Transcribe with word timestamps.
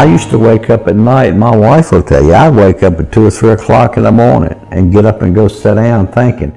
I 0.00 0.04
used 0.04 0.30
to 0.30 0.38
wake 0.38 0.70
up 0.70 0.88
at 0.88 0.96
night, 0.96 1.36
my 1.36 1.54
wife 1.54 1.92
will 1.92 2.02
tell 2.02 2.24
you, 2.24 2.32
I'd 2.32 2.54
wake 2.54 2.82
up 2.82 2.98
at 2.98 3.12
2 3.12 3.26
or 3.26 3.30
3 3.30 3.50
o'clock 3.50 3.98
in 3.98 4.04
the 4.04 4.10
morning 4.10 4.58
and 4.70 4.90
get 4.90 5.04
up 5.04 5.20
and 5.20 5.34
go 5.34 5.46
sit 5.46 5.74
down 5.74 6.08
thinking, 6.08 6.52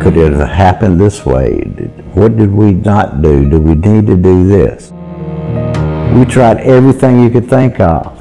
could 0.00 0.16
it 0.16 0.32
have 0.32 0.48
happened 0.48 0.98
this 0.98 1.26
way? 1.26 1.60
What 2.14 2.38
did 2.38 2.50
we 2.50 2.72
not 2.72 3.20
do? 3.20 3.50
Do 3.50 3.60
we 3.60 3.74
need 3.74 4.06
to 4.06 4.16
do 4.16 4.48
this? 4.48 4.90
We 6.16 6.24
tried 6.24 6.60
everything 6.60 7.22
you 7.22 7.28
could 7.28 7.46
think 7.46 7.78
of. 7.78 8.18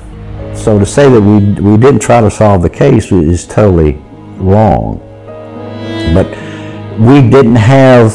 So 0.53 0.77
to 0.77 0.85
say 0.85 1.09
that 1.09 1.21
we, 1.21 1.39
we 1.61 1.77
didn't 1.77 2.01
try 2.01 2.19
to 2.19 2.29
solve 2.29 2.61
the 2.61 2.69
case 2.69 3.09
is 3.09 3.47
totally 3.47 3.93
wrong. 4.35 4.99
But 6.13 6.27
we 6.99 7.21
didn't 7.29 7.55
have 7.55 8.11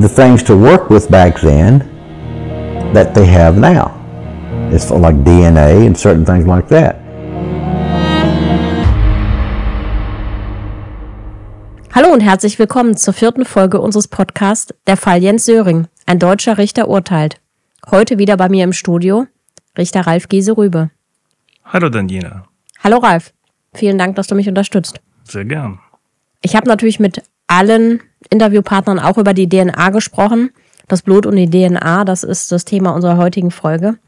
the 0.00 0.08
things 0.08 0.44
to 0.44 0.56
work 0.56 0.90
with 0.90 1.10
back 1.10 1.40
then 1.40 1.80
that 2.94 3.16
they 3.16 3.26
have 3.26 3.58
now. 3.58 3.99
It's 4.72 4.88
like 4.88 5.24
DNA 5.24 5.84
and 5.84 5.98
certain 5.98 6.24
things 6.24 6.46
like 6.46 6.68
that. 6.68 6.94
Hallo 11.92 12.12
und 12.12 12.20
herzlich 12.20 12.56
willkommen 12.60 12.96
zur 12.96 13.12
vierten 13.12 13.44
Folge 13.44 13.80
unseres 13.80 14.06
Podcasts 14.06 14.72
Der 14.86 14.96
Fall 14.96 15.20
Jens 15.20 15.44
Söring. 15.44 15.88
Ein 16.06 16.20
deutscher 16.20 16.56
Richter 16.56 16.86
urteilt. 16.86 17.40
Heute 17.90 18.18
wieder 18.18 18.36
bei 18.36 18.48
mir 18.48 18.62
im 18.62 18.72
Studio 18.72 19.26
Richter 19.76 20.02
Ralf 20.02 20.28
Giese-Rübe. 20.28 20.90
Hallo 21.64 21.88
Daniela. 21.88 22.44
Hallo 22.84 22.98
Ralf. 22.98 23.32
Vielen 23.74 23.98
Dank, 23.98 24.14
dass 24.14 24.28
du 24.28 24.36
mich 24.36 24.48
unterstützt. 24.48 25.00
Sehr 25.24 25.46
gern. 25.46 25.80
Ich 26.42 26.54
habe 26.54 26.68
natürlich 26.68 27.00
mit 27.00 27.24
allen 27.48 28.00
Interviewpartnern 28.30 29.00
auch 29.00 29.18
über 29.18 29.34
die 29.34 29.48
DNA 29.48 29.90
gesprochen. 29.90 30.50
Das 30.86 31.02
Blut 31.02 31.26
und 31.26 31.34
die 31.34 31.50
DNA, 31.50 32.04
das 32.04 32.22
ist 32.22 32.52
das 32.52 32.64
Thema 32.64 32.90
unserer 32.94 33.16
heutigen 33.16 33.50
Folge. 33.50 33.98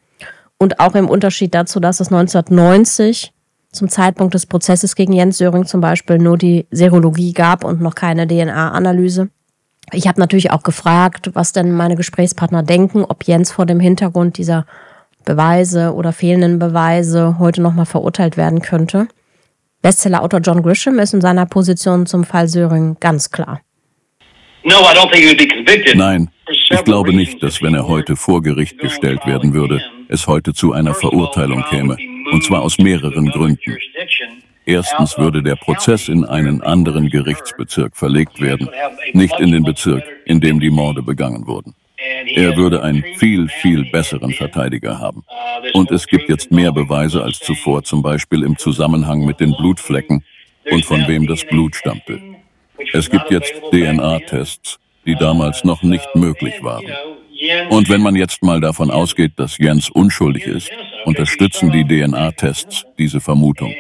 Und 0.63 0.79
auch 0.79 0.95
im 0.95 1.09
Unterschied 1.09 1.57
dazu, 1.57 1.81
dass 1.81 1.99
es 1.99 2.13
1990 2.13 3.33
zum 3.73 3.89
Zeitpunkt 3.89 4.33
des 4.33 4.47
Prozesses 4.47 4.95
gegen 4.95 5.13
Jens 5.13 5.39
Söring 5.39 5.67
zum 5.67 5.81
Beispiel 5.81 6.19
nur 6.19 6.39
die 6.39 6.67
Serologie 6.71 7.33
gab 7.33 7.65
und 7.65 7.81
noch 7.81 7.97
keine 7.97 8.29
DNA-Analyse. 8.29 9.29
Ich 9.93 10.07
habe 10.07 10.21
natürlich 10.21 10.53
auch 10.53 10.63
gefragt, 10.63 11.31
was 11.33 11.53
denn 11.53 11.73
meine 11.73 11.97
Gesprächspartner 11.97 12.63
denken, 12.63 13.05
ob 13.05 13.25
Jens 13.25 13.51
vor 13.51 13.67
dem 13.67 13.81
Hintergrund 13.81 14.39
dieser 14.39 14.65
Beweise 15.25 15.95
oder 15.95 16.13
fehlenden 16.13 16.61
Beweise 16.61 17.41
heute 17.41 17.61
nochmal 17.61 17.87
verurteilt 17.87 18.37
werden 18.37 18.63
könnte. 18.63 19.09
Bestsellerautor 19.83 20.39
John 20.39 20.63
Grisham 20.63 21.01
ist 21.01 21.13
in 21.13 21.21
seiner 21.21 21.47
Position 21.47 22.07
zum 22.07 22.23
Fall 22.23 22.47
Söring 22.47 22.99
ganz 23.01 23.33
klar. 23.33 23.63
Nein, 25.97 26.31
ich 26.49 26.85
glaube 26.85 27.13
nicht, 27.13 27.43
dass 27.43 27.63
wenn 27.63 27.75
er 27.75 27.89
heute 27.89 28.15
vor 28.15 28.43
Gericht 28.43 28.79
gestellt 28.79 29.27
werden 29.27 29.55
würde, 29.55 29.83
es 30.13 30.27
heute 30.27 30.53
zu 30.53 30.73
einer 30.73 30.95
Verurteilung 30.95 31.65
käme. 31.71 31.97
Und 32.33 32.45
zwar 32.45 32.63
aus 32.63 32.79
mehreren 32.79 33.31
Gründen. 33.31 33.77
Erstens 34.65 35.19
würde 35.19 35.43
der 35.43 35.57
Prozess 35.57 36.09
in 36.09 36.25
einen 36.25 36.63
anderen 36.63 37.09
Gerichtsbezirk 37.09 37.97
verlegt 37.97 38.41
werden, 38.41 38.69
nicht 39.13 39.39
in 39.41 39.51
den 39.51 39.65
Bezirk, 39.65 40.05
in 40.25 40.41
dem 40.41 40.61
die 40.61 40.71
Morde 40.71 41.03
begangen 41.03 41.47
wurden. 41.47 41.75
Er 42.35 42.57
würde 42.57 42.83
einen 42.83 43.05
viel, 43.17 43.49
viel 43.49 43.85
besseren 43.91 44.33
Verteidiger 44.33 44.99
haben. 44.99 45.25
Und 45.73 45.91
es 45.91 46.07
gibt 46.07 46.29
jetzt 46.29 46.51
mehr 46.51 46.73
Beweise 46.73 47.23
als 47.23 47.39
zuvor, 47.39 47.83
zum 47.83 48.03
Beispiel 48.03 48.43
im 48.43 48.57
Zusammenhang 48.57 49.25
mit 49.25 49.41
den 49.41 49.55
Blutflecken 49.57 50.25
und 50.71 50.85
von 50.85 51.07
wem 51.09 51.27
das 51.27 51.45
Blut 51.45 51.75
stammte. 51.75 52.21
Es 52.93 53.09
gibt 53.09 53.31
jetzt 53.31 53.53
DNA-Tests, 53.73 54.79
die 55.07 55.15
damals 55.15 55.65
noch 55.65 55.83
nicht 55.83 56.09
möglich 56.15 56.63
waren. 56.63 56.85
Und 57.71 57.89
wenn 57.89 58.03
man 58.03 58.15
jetzt 58.15 58.43
mal 58.43 58.61
davon 58.61 58.91
ausgeht, 58.91 59.33
dass 59.37 59.59
Jens 59.59 59.91
unschuldig 59.91 60.47
ist, 60.47 60.71
unterstützen 61.05 61.71
die 61.73 61.85
DNA-Tests 61.85 62.85
diese 62.99 63.21
Vermutung. 63.21 63.75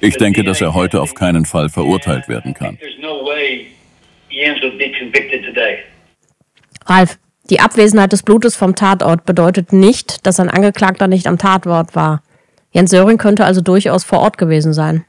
Ich 0.00 0.16
denke, 0.16 0.44
dass 0.44 0.60
er 0.60 0.74
heute 0.74 1.00
auf 1.00 1.14
keinen 1.14 1.44
Fall 1.44 1.68
verurteilt 1.68 2.28
werden 2.28 2.54
kann. 2.54 2.78
Ralf, 6.86 7.18
die 7.50 7.60
Abwesenheit 7.60 8.12
des 8.12 8.22
Blutes 8.22 8.56
vom 8.56 8.74
Tatort 8.74 9.24
bedeutet 9.24 9.72
nicht, 9.72 10.26
dass 10.26 10.40
ein 10.40 10.50
Angeklagter 10.50 11.08
nicht 11.08 11.26
am 11.26 11.38
Tatort 11.38 11.94
war. 11.94 12.22
Jens 12.70 12.90
Söring 12.90 13.18
könnte 13.18 13.44
also 13.44 13.60
durchaus 13.60 14.04
vor 14.04 14.20
Ort 14.20 14.38
gewesen 14.38 14.72
sein. 14.72 15.04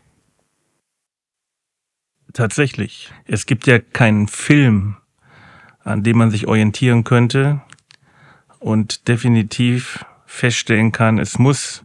Tatsächlich. 2.33 3.11
Es 3.25 3.45
gibt 3.45 3.67
ja 3.67 3.79
keinen 3.79 4.27
Film, 4.27 4.97
an 5.83 6.03
dem 6.03 6.17
man 6.17 6.31
sich 6.31 6.47
orientieren 6.47 7.03
könnte 7.03 7.61
und 8.59 9.07
definitiv 9.07 10.05
feststellen 10.25 10.91
kann, 10.91 11.19
es 11.19 11.37
muss 11.37 11.83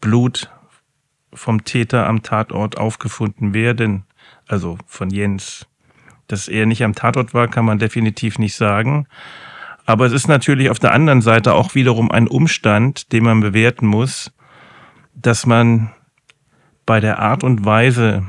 Blut 0.00 0.50
vom 1.32 1.64
Täter 1.64 2.06
am 2.06 2.22
Tatort 2.22 2.78
aufgefunden 2.78 3.54
werden, 3.54 4.04
also 4.48 4.78
von 4.86 5.10
Jens. 5.10 5.66
Dass 6.26 6.48
er 6.48 6.66
nicht 6.66 6.82
am 6.84 6.94
Tatort 6.94 7.34
war, 7.34 7.48
kann 7.48 7.64
man 7.64 7.78
definitiv 7.78 8.38
nicht 8.38 8.54
sagen. 8.54 9.06
Aber 9.86 10.06
es 10.06 10.12
ist 10.12 10.28
natürlich 10.28 10.70
auf 10.70 10.78
der 10.78 10.92
anderen 10.92 11.22
Seite 11.22 11.54
auch 11.54 11.74
wiederum 11.74 12.10
ein 12.10 12.28
Umstand, 12.28 13.12
den 13.12 13.24
man 13.24 13.40
bewerten 13.40 13.86
muss, 13.86 14.32
dass 15.14 15.46
man 15.46 15.90
bei 16.86 17.00
der 17.00 17.18
Art 17.18 17.44
und 17.44 17.64
Weise, 17.64 18.28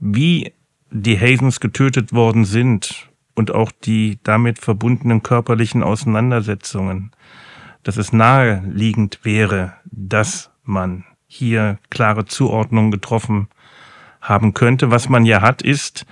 wie 0.00 0.52
die 0.90 1.18
Hazens 1.18 1.60
getötet 1.60 2.12
worden 2.12 2.44
sind 2.44 3.08
und 3.34 3.54
auch 3.54 3.72
die 3.72 4.18
damit 4.22 4.58
verbundenen 4.58 5.22
körperlichen 5.22 5.82
Auseinandersetzungen, 5.82 7.12
dass 7.82 7.96
es 7.96 8.12
naheliegend 8.12 9.20
wäre, 9.22 9.74
dass 9.84 10.50
man 10.64 11.04
hier 11.26 11.78
klare 11.90 12.24
Zuordnungen 12.24 12.90
getroffen 12.90 13.48
haben 14.20 14.54
könnte. 14.54 14.90
Was 14.90 15.08
man 15.08 15.24
ja 15.24 15.42
hat, 15.42 15.62
ist, 15.62 16.06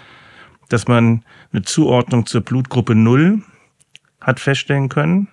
dass 0.68 0.86
man 0.88 1.24
eine 1.52 1.62
Zuordnung 1.62 2.26
zur 2.26 2.42
Blutgruppe 2.42 2.94
0 2.94 3.42
hat 4.20 4.40
feststellen 4.40 4.88
können. 4.88 5.28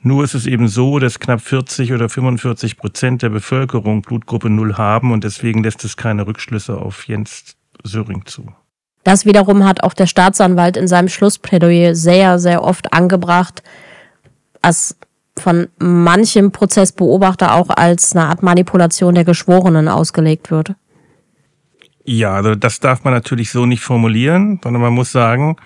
Nur 0.00 0.22
ist 0.22 0.34
es 0.34 0.46
eben 0.46 0.68
so, 0.68 0.98
dass 0.98 1.18
knapp 1.18 1.40
40 1.40 1.94
oder 1.94 2.10
45 2.10 2.76
Prozent 2.76 3.22
der 3.22 3.30
Bevölkerung 3.30 4.02
Blutgruppe 4.02 4.50
0 4.50 4.76
haben 4.76 5.12
und 5.12 5.24
deswegen 5.24 5.62
lässt 5.62 5.82
es 5.84 5.96
keine 5.96 6.26
Rückschlüsse 6.26 6.76
auf 6.76 7.08
Jens 7.08 7.56
Söring 7.84 8.26
zu. 8.26 8.52
Das 9.04 9.26
wiederum 9.26 9.64
hat 9.64 9.82
auch 9.82 9.94
der 9.94 10.06
Staatsanwalt 10.06 10.76
in 10.76 10.88
seinem 10.88 11.08
Schlussplädoyer 11.08 11.94
sehr, 11.94 12.38
sehr 12.38 12.62
oft 12.62 12.92
angebracht, 12.92 13.62
als 14.62 14.96
von 15.38 15.68
manchem 15.78 16.52
Prozessbeobachter 16.52 17.54
auch 17.54 17.68
als 17.68 18.16
eine 18.16 18.26
Art 18.26 18.42
Manipulation 18.42 19.14
der 19.14 19.24
Geschworenen 19.24 19.88
ausgelegt 19.88 20.50
wird. 20.50 20.74
Ja, 22.04 22.34
also 22.34 22.54
das 22.54 22.80
darf 22.80 23.04
man 23.04 23.12
natürlich 23.12 23.50
so 23.50 23.66
nicht 23.66 23.82
formulieren, 23.82 24.60
sondern 24.62 24.82
man 24.82 24.92
muss 24.92 25.12
sagen, 25.12 25.56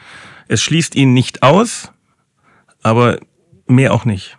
es 0.48 0.62
schließt 0.62 0.94
ihn 0.94 1.12
nicht 1.12 1.42
aus, 1.42 1.92
aber 2.82 3.18
mehr 3.66 3.92
auch 3.92 4.04
nicht. 4.04 4.38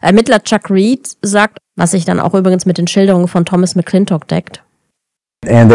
Ermittler 0.00 0.42
Chuck 0.42 0.70
Reed 0.70 1.08
sagt, 1.22 1.58
was 1.76 1.92
sich 1.92 2.04
dann 2.04 2.18
auch 2.20 2.34
übrigens 2.34 2.66
mit 2.66 2.78
den 2.78 2.86
Schilderungen 2.86 3.28
von 3.28 3.44
Thomas 3.44 3.74
McClintock 3.74 4.26
deckt. 4.26 4.62
Und 5.44 5.70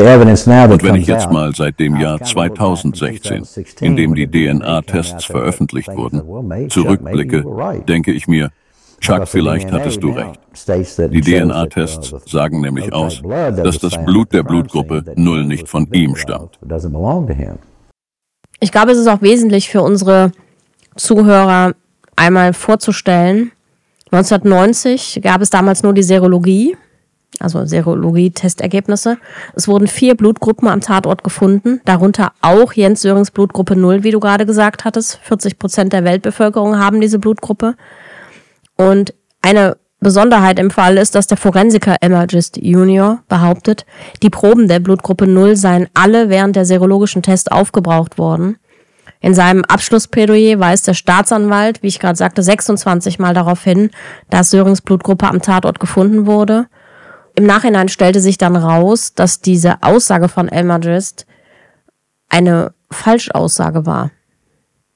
wenn 0.83 0.95
ich 0.95 1.07
jetzt 1.07 1.31
mal 1.31 1.55
seit 1.55 1.79
dem 1.79 1.95
Jahr 1.97 2.21
2016, 2.21 3.43
in 3.79 3.95
dem 3.95 4.13
die 4.13 4.27
DNA-Tests 4.27 5.25
veröffentlicht 5.25 5.89
wurden, 5.95 6.69
zurückblicke, 6.69 7.45
denke 7.87 8.11
ich 8.11 8.27
mir, 8.27 8.51
Chuck, 8.99 9.27
vielleicht 9.27 9.71
hattest 9.71 10.03
du 10.03 10.11
recht. 10.11 10.39
Die 11.11 11.21
DNA-Tests 11.21 12.13
sagen 12.29 12.61
nämlich 12.61 12.93
aus, 12.93 13.21
dass 13.23 13.79
das 13.79 14.03
Blut 14.05 14.31
der 14.33 14.43
Blutgruppe 14.43 15.03
Null 15.15 15.45
nicht 15.45 15.67
von 15.67 15.87
ihm 15.91 16.15
stammt. 16.15 16.59
Ich 18.59 18.71
glaube, 18.71 18.91
es 18.91 18.97
ist 18.97 19.07
auch 19.07 19.21
wesentlich 19.21 19.69
für 19.69 19.81
unsere 19.81 20.31
Zuhörer 20.95 21.73
einmal 22.15 22.53
vorzustellen. 22.53 23.51
1990 24.11 25.21
gab 25.23 25.41
es 25.41 25.49
damals 25.49 25.83
nur 25.83 25.93
die 25.93 26.03
Serologie, 26.03 26.77
also 27.39 27.65
Serologie-Testergebnisse. 27.65 29.17
Es 29.55 29.67
wurden 29.67 29.87
vier 29.87 30.15
Blutgruppen 30.15 30.67
am 30.67 30.81
Tatort 30.81 31.23
gefunden, 31.23 31.81
darunter 31.85 32.33
auch 32.41 32.73
Jens 32.73 33.01
Sörings 33.01 33.31
Blutgruppe 33.31 33.75
0, 33.75 34.03
wie 34.03 34.11
du 34.11 34.19
gerade 34.19 34.45
gesagt 34.45 34.85
hattest. 34.85 35.19
40 35.23 35.59
Prozent 35.59 35.93
der 35.93 36.03
Weltbevölkerung 36.03 36.79
haben 36.79 37.01
diese 37.01 37.19
Blutgruppe. 37.19 37.75
Und 38.77 39.13
eine 39.41 39.77
Besonderheit 39.99 40.59
im 40.59 40.69
Fall 40.69 40.97
ist, 40.97 41.15
dass 41.15 41.27
der 41.27 41.37
Forensiker 41.37 41.95
Emergist 42.01 42.57
Junior 42.57 43.23
behauptet, 43.29 43.85
die 44.21 44.29
Proben 44.29 44.67
der 44.67 44.79
Blutgruppe 44.79 45.27
0 45.27 45.55
seien 45.55 45.87
alle 45.93 46.29
während 46.29 46.55
der 46.55 46.65
serologischen 46.65 47.21
Tests 47.21 47.47
aufgebraucht 47.47 48.17
worden. 48.17 48.57
In 49.21 49.33
seinem 49.33 49.63
Abschlussplädoyer 49.63 50.59
weist 50.59 50.85
der 50.87 50.93
Staatsanwalt, 50.93 51.81
wie 51.81 51.87
ich 51.87 51.99
gerade 51.99 52.17
sagte, 52.17 52.43
26 52.43 53.19
Mal 53.19 53.33
darauf 53.33 53.63
hin, 53.63 53.89
dass 54.29 54.49
Sörings 54.49 54.81
Blutgruppe 54.81 55.27
am 55.27 55.41
Tatort 55.41 55.79
gefunden 55.79 56.25
wurde. 56.25 56.67
Im 57.35 57.45
Nachhinein 57.45 57.89
stellte 57.89 58.19
sich 58.19 58.37
dann 58.37 58.55
raus, 58.55 59.13
dass 59.13 59.41
diese 59.41 59.81
Aussage 59.81 60.29
von 60.29 60.47
Elmergist 60.47 61.25
eine 62.29 62.73
Falschaussage 62.91 63.85
war. 63.85 64.11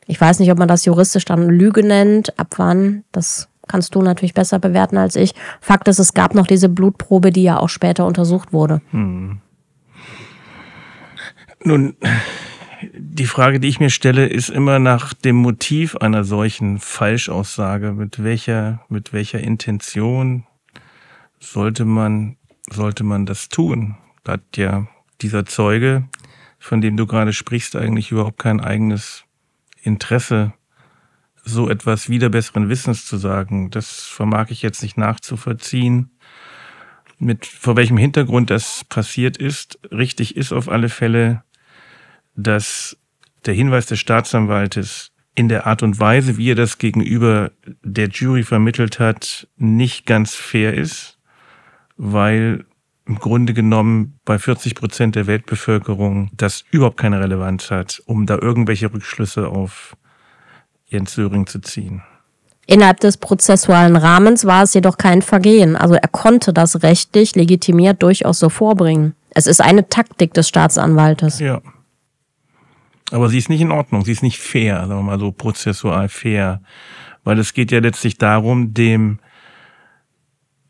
Ich 0.05 0.19
weiß 0.21 0.39
nicht, 0.39 0.51
ob 0.51 0.57
man 0.57 0.67
das 0.67 0.85
juristisch 0.85 1.25
dann 1.25 1.49
Lüge 1.49 1.83
nennt, 1.85 2.37
ab 2.39 2.55
wann, 2.57 3.03
das 3.11 3.49
kannst 3.67 3.95
du 3.95 4.01
natürlich 4.01 4.33
besser 4.33 4.59
bewerten 4.59 4.97
als 4.97 5.15
ich. 5.15 5.33
Fakt 5.59 5.87
ist, 5.87 5.99
es 5.99 6.13
gab 6.13 6.33
noch 6.33 6.47
diese 6.47 6.69
Blutprobe, 6.69 7.31
die 7.31 7.43
ja 7.43 7.59
auch 7.59 7.69
später 7.69 8.05
untersucht 8.05 8.53
wurde. 8.53 8.81
Hm. 8.91 9.41
Nun, 11.63 11.95
die 12.93 13.25
Frage, 13.25 13.59
die 13.59 13.67
ich 13.67 13.79
mir 13.79 13.89
stelle, 13.89 14.27
ist 14.27 14.49
immer 14.49 14.79
nach 14.79 15.13
dem 15.13 15.35
Motiv 15.35 15.97
einer 15.97 16.23
solchen 16.23 16.79
Falschaussage. 16.79 17.91
Mit 17.91 18.23
welcher, 18.23 18.81
mit 18.89 19.11
welcher 19.11 19.39
Intention 19.39 20.45
sollte 21.51 21.85
man, 21.85 22.37
sollte 22.69 23.03
man 23.03 23.25
das 23.25 23.49
tun? 23.49 23.97
Da 24.23 24.33
hat 24.33 24.57
ja 24.57 24.87
dieser 25.21 25.45
Zeuge, 25.45 26.07
von 26.59 26.81
dem 26.81 26.97
du 26.97 27.05
gerade 27.05 27.33
sprichst, 27.33 27.75
eigentlich 27.75 28.11
überhaupt 28.11 28.39
kein 28.39 28.59
eigenes 28.59 29.23
Interesse, 29.81 30.53
so 31.43 31.69
etwas 31.69 32.09
wieder 32.09 32.29
besseren 32.29 32.69
Wissens 32.69 33.05
zu 33.05 33.17
sagen. 33.17 33.71
Das 33.71 34.03
vermag 34.03 34.47
ich 34.49 34.61
jetzt 34.61 34.81
nicht 34.81 34.97
nachzuvollziehen. 34.97 36.11
Mit, 37.19 37.45
vor 37.45 37.75
welchem 37.75 37.97
Hintergrund 37.97 38.49
das 38.49 38.83
passiert 38.83 39.37
ist. 39.37 39.79
Richtig 39.91 40.35
ist 40.35 40.51
auf 40.51 40.69
alle 40.69 40.89
Fälle, 40.89 41.43
dass 42.35 42.97
der 43.45 43.53
Hinweis 43.53 43.87
des 43.87 43.99
Staatsanwaltes 43.99 45.11
in 45.33 45.49
der 45.49 45.65
Art 45.65 45.83
und 45.83 45.99
Weise, 45.99 46.37
wie 46.37 46.51
er 46.51 46.55
das 46.55 46.77
gegenüber 46.77 47.51
der 47.83 48.09
Jury 48.09 48.43
vermittelt 48.43 48.99
hat, 48.99 49.47
nicht 49.55 50.05
ganz 50.05 50.35
fair 50.35 50.73
ist, 50.73 51.16
weil 51.97 52.65
im 53.05 53.19
Grunde 53.19 53.53
genommen 53.53 54.19
bei 54.25 54.37
40 54.37 54.75
Prozent 54.75 55.15
der 55.15 55.27
Weltbevölkerung 55.27 56.29
das 56.35 56.63
überhaupt 56.71 56.97
keine 56.97 57.19
Relevanz 57.19 57.71
hat, 57.71 58.01
um 58.05 58.25
da 58.25 58.37
irgendwelche 58.39 58.93
Rückschlüsse 58.93 59.47
auf 59.47 59.95
Jens 60.85 61.13
Söring 61.13 61.47
zu 61.47 61.59
ziehen. 61.59 62.01
Innerhalb 62.65 62.99
des 62.99 63.15
prozessualen 63.15 63.95
Rahmens 63.95 64.45
war 64.45 64.63
es 64.63 64.73
jedoch 64.73 64.97
kein 64.97 65.21
Vergehen. 65.21 65.77
Also 65.77 65.95
er 65.95 66.09
konnte 66.09 66.51
das 66.51 66.83
rechtlich 66.83 67.33
legitimiert 67.35 68.03
durchaus 68.03 68.39
so 68.39 68.49
vorbringen. 68.49 69.15
Es 69.29 69.47
ist 69.47 69.61
eine 69.61 69.87
Taktik 69.87 70.33
des 70.33 70.49
Staatsanwaltes. 70.49 71.39
Ja. 71.39 71.61
Aber 73.11 73.29
sie 73.29 73.37
ist 73.37 73.47
nicht 73.47 73.61
in 73.61 73.71
Ordnung, 73.71 74.03
sie 74.03 74.11
ist 74.11 74.21
nicht 74.23 74.39
fair, 74.39 74.79
sagen 74.79 74.99
wir 74.99 75.01
mal 75.01 75.19
so 75.19 75.31
prozessual 75.31 76.09
fair. 76.09 76.61
Weil 77.23 77.39
es 77.39 77.53
geht 77.53 77.71
ja 77.71 77.79
letztlich 77.79 78.17
darum, 78.17 78.73
dem 78.73 79.19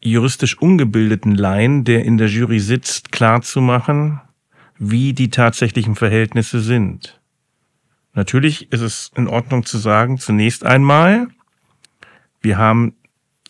juristisch 0.09 0.57
ungebildeten 0.57 1.36
Laien, 1.36 1.83
der 1.83 2.06
in 2.06 2.18
der 2.18 2.27
Jury 2.27 2.59
sitzt, 2.59 3.12
klarzumachen, 3.12 4.21
wie 4.77 5.13
die 5.13 5.30
tatsächlichen 5.30 5.95
Verhältnisse 5.95 6.59
sind. 6.62 7.19
Natürlich 8.13 8.71
ist 8.71 8.81
es 8.81 9.12
in 9.15 9.27
Ordnung 9.27 9.65
zu 9.65 9.77
sagen, 9.77 10.18
zunächst 10.18 10.65
einmal, 10.65 11.27
wir 12.42 12.57
haben 12.57 12.95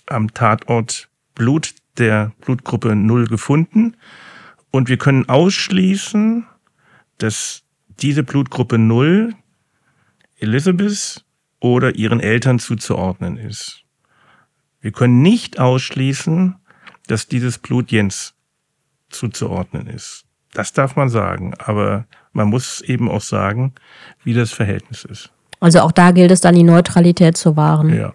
am 0.07 0.33
Tatort 0.33 1.09
Blut 1.35 1.75
der 1.97 2.31
Blutgruppe 2.41 2.95
0 2.95 3.27
gefunden 3.27 3.95
und 4.71 4.89
wir 4.89 4.97
können 4.97 5.27
ausschließen, 5.29 6.45
dass 7.17 7.63
diese 8.01 8.23
Blutgruppe 8.23 8.77
0 8.77 9.33
Elizabeth 10.39 11.25
oder 11.59 11.95
ihren 11.95 12.19
Eltern 12.19 12.59
zuzuordnen 12.59 13.37
ist. 13.37 13.83
Wir 14.81 14.91
können 14.91 15.21
nicht 15.21 15.59
ausschließen, 15.59 16.55
dass 17.07 17.27
dieses 17.27 17.57
Blut 17.57 17.91
Jens 17.91 18.33
zuzuordnen 19.09 19.87
ist. 19.87 20.25
Das 20.53 20.73
darf 20.73 20.95
man 20.95 21.09
sagen, 21.09 21.53
aber 21.57 22.05
man 22.33 22.49
muss 22.49 22.81
eben 22.81 23.09
auch 23.09 23.21
sagen, 23.21 23.73
wie 24.23 24.33
das 24.33 24.51
Verhältnis 24.51 25.05
ist. 25.05 25.31
Also 25.59 25.79
auch 25.79 25.91
da 25.91 26.11
gilt 26.11 26.31
es 26.31 26.41
dann, 26.41 26.55
die 26.55 26.63
Neutralität 26.63 27.35
zu 27.37 27.55
wahren. 27.55 27.95
Ja. 27.95 28.13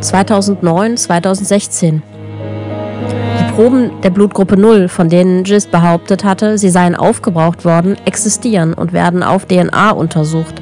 2009, 0.00 0.96
2016. 0.96 2.02
Die 3.40 3.52
Proben 3.52 4.00
der 4.02 4.10
Blutgruppe 4.10 4.56
0, 4.56 4.88
von 4.88 5.08
denen 5.08 5.44
Gis 5.44 5.66
behauptet 5.66 6.24
hatte, 6.24 6.58
sie 6.58 6.70
seien 6.70 6.94
aufgebraucht 6.94 7.64
worden, 7.64 7.96
existieren 8.04 8.74
und 8.74 8.92
werden 8.92 9.22
auf 9.22 9.46
DNA 9.46 9.90
untersucht. 9.90 10.60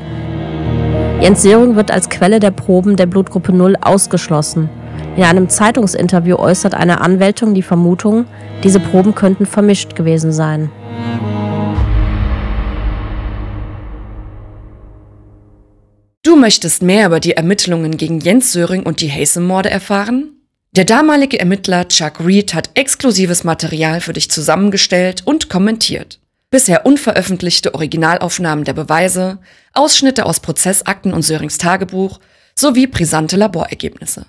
Jens 1.22 1.42
Söring 1.42 1.76
wird 1.76 1.92
als 1.92 2.08
Quelle 2.08 2.40
der 2.40 2.50
Proben 2.50 2.96
der 2.96 3.06
Blutgruppe 3.06 3.52
0 3.52 3.76
ausgeschlossen. 3.80 4.68
In 5.16 5.22
einem 5.22 5.48
Zeitungsinterview 5.48 6.34
äußert 6.34 6.74
eine 6.74 7.00
Anwältin 7.00 7.54
die 7.54 7.62
Vermutung, 7.62 8.24
diese 8.64 8.80
Proben 8.80 9.14
könnten 9.14 9.46
vermischt 9.46 9.94
gewesen 9.94 10.32
sein. 10.32 10.68
Du 16.24 16.34
möchtest 16.34 16.82
mehr 16.82 17.06
über 17.06 17.20
die 17.20 17.36
Ermittlungen 17.36 17.96
gegen 17.96 18.18
Jens 18.18 18.50
Söring 18.50 18.82
und 18.82 19.00
die 19.00 19.12
Haysom-Morde 19.12 19.70
erfahren? 19.70 20.40
Der 20.74 20.84
damalige 20.84 21.38
Ermittler 21.38 21.86
Chuck 21.86 22.14
Reed 22.26 22.52
hat 22.52 22.70
exklusives 22.74 23.44
Material 23.44 24.00
für 24.00 24.12
dich 24.12 24.28
zusammengestellt 24.28 25.22
und 25.24 25.48
kommentiert 25.48 26.18
bisher 26.52 26.86
unveröffentlichte 26.86 27.74
Originalaufnahmen 27.74 28.64
der 28.64 28.74
Beweise, 28.74 29.40
Ausschnitte 29.72 30.26
aus 30.26 30.38
Prozessakten 30.38 31.12
und 31.12 31.22
Sörings 31.22 31.58
Tagebuch 31.58 32.20
sowie 32.54 32.86
brisante 32.86 33.36
Laborergebnisse. 33.36 34.26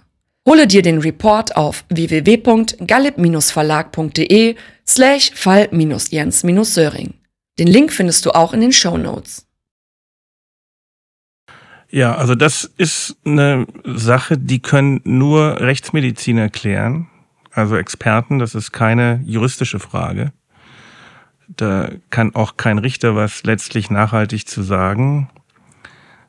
Hole 0.48 0.66
dir 0.66 0.81
den 0.81 0.98
Report 1.00 1.56
auf 1.56 1.86
www.gallip-verlag.de 1.90 4.56
slash 4.88 5.31
fall-jens-söring. 5.36 7.14
Den 7.60 7.68
Link 7.68 7.94
findest 7.94 8.25
du 8.25 8.31
auch 8.31 8.54
in 8.54 8.62
den 8.62 8.72
Show 8.72 8.98
Notes. 8.98 9.46
Ja, 11.90 12.16
also 12.16 12.34
das 12.36 12.64
ist 12.78 13.18
eine 13.24 13.68
Sache, 13.84 14.40
die 14.40 14.62
können 14.62 15.02
nur 15.04 15.62
Rechtsmediziner 15.62 16.50
klären, 16.50 17.08
also 17.52 17.78
Experten, 17.78 18.40
das 18.40 18.56
ist 18.56 18.72
keine 18.72 19.22
juristische 19.25 19.80
Frage. 19.80 20.34
Da 21.48 21.90
kann 22.10 22.36
auch 22.36 22.57
kein 22.57 22.78
Richter 22.78 23.16
was 23.16 23.44
letztlich 23.44 23.90
nachhaltig 23.90 24.48
zu 24.48 24.62
sagen. 24.62 25.30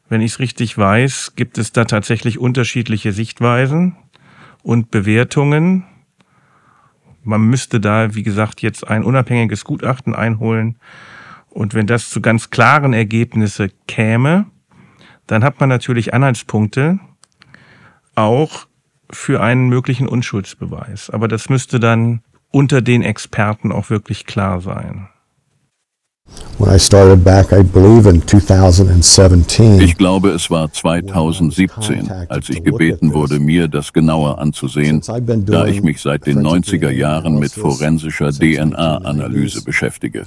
Wenn 0.08 0.20
ich 0.20 0.32
es 0.32 0.38
richtig 0.38 0.76
weiß, 0.76 1.32
gibt 1.36 1.58
es 1.58 1.72
da 1.72 1.84
tatsächlich 1.84 2.38
unterschiedliche 2.38 3.12
Sichtweisen 3.12 3.96
und 4.62 4.90
Bewertungen. 4.90 5.84
Man 7.22 7.42
müsste 7.42 7.80
da, 7.80 8.14
wie 8.14 8.22
gesagt, 8.22 8.60
jetzt 8.60 8.86
ein 8.86 9.02
unabhängiges 9.02 9.64
Gutachten 9.64 10.14
einholen. 10.14 10.76
Und 11.48 11.72
wenn 11.72 11.86
das 11.86 12.10
zu 12.10 12.20
ganz 12.20 12.50
klaren 12.50 12.92
Ergebnisse 12.92 13.70
käme, 13.86 14.46
dann 15.26 15.42
hat 15.42 15.60
man 15.60 15.68
natürlich 15.68 16.12
Anhaltspunkte 16.12 16.98
auch 18.14 18.66
für 19.10 19.42
einen 19.42 19.68
möglichen 19.68 20.08
Unschuldsbeweis. 20.08 21.10
Aber 21.10 21.28
das 21.28 21.48
müsste 21.48 21.80
dann 21.80 22.22
unter 22.50 22.82
den 22.82 23.02
Experten 23.02 23.72
auch 23.72 23.90
wirklich 23.90 24.26
klar 24.26 24.60
sein. 24.60 25.08
Ich 29.80 29.96
glaube, 29.98 30.30
es 30.30 30.50
war 30.50 30.72
2017, 30.72 32.10
als 32.28 32.48
ich 32.48 32.62
gebeten 32.64 33.12
wurde, 33.12 33.38
mir 33.38 33.68
das 33.68 33.92
genauer 33.92 34.38
anzusehen, 34.38 35.02
da 35.44 35.66
ich 35.66 35.82
mich 35.82 36.00
seit 36.00 36.26
den 36.26 36.40
90er 36.46 36.90
Jahren 36.90 37.38
mit 37.38 37.52
forensischer 37.52 38.30
DNA-Analyse 38.32 39.62
beschäftige. 39.62 40.22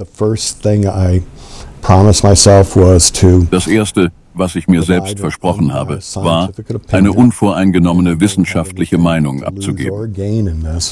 Das 3.49 3.65
Erste, 3.67 4.11
was 4.33 4.55
ich 4.55 4.67
mir 4.67 4.83
selbst 4.83 5.19
versprochen 5.19 5.73
habe, 5.73 5.99
war, 6.15 6.51
eine 6.91 7.13
unvoreingenommene 7.13 8.19
wissenschaftliche 8.19 8.97
Meinung 8.97 9.43
abzugeben. 9.43 9.91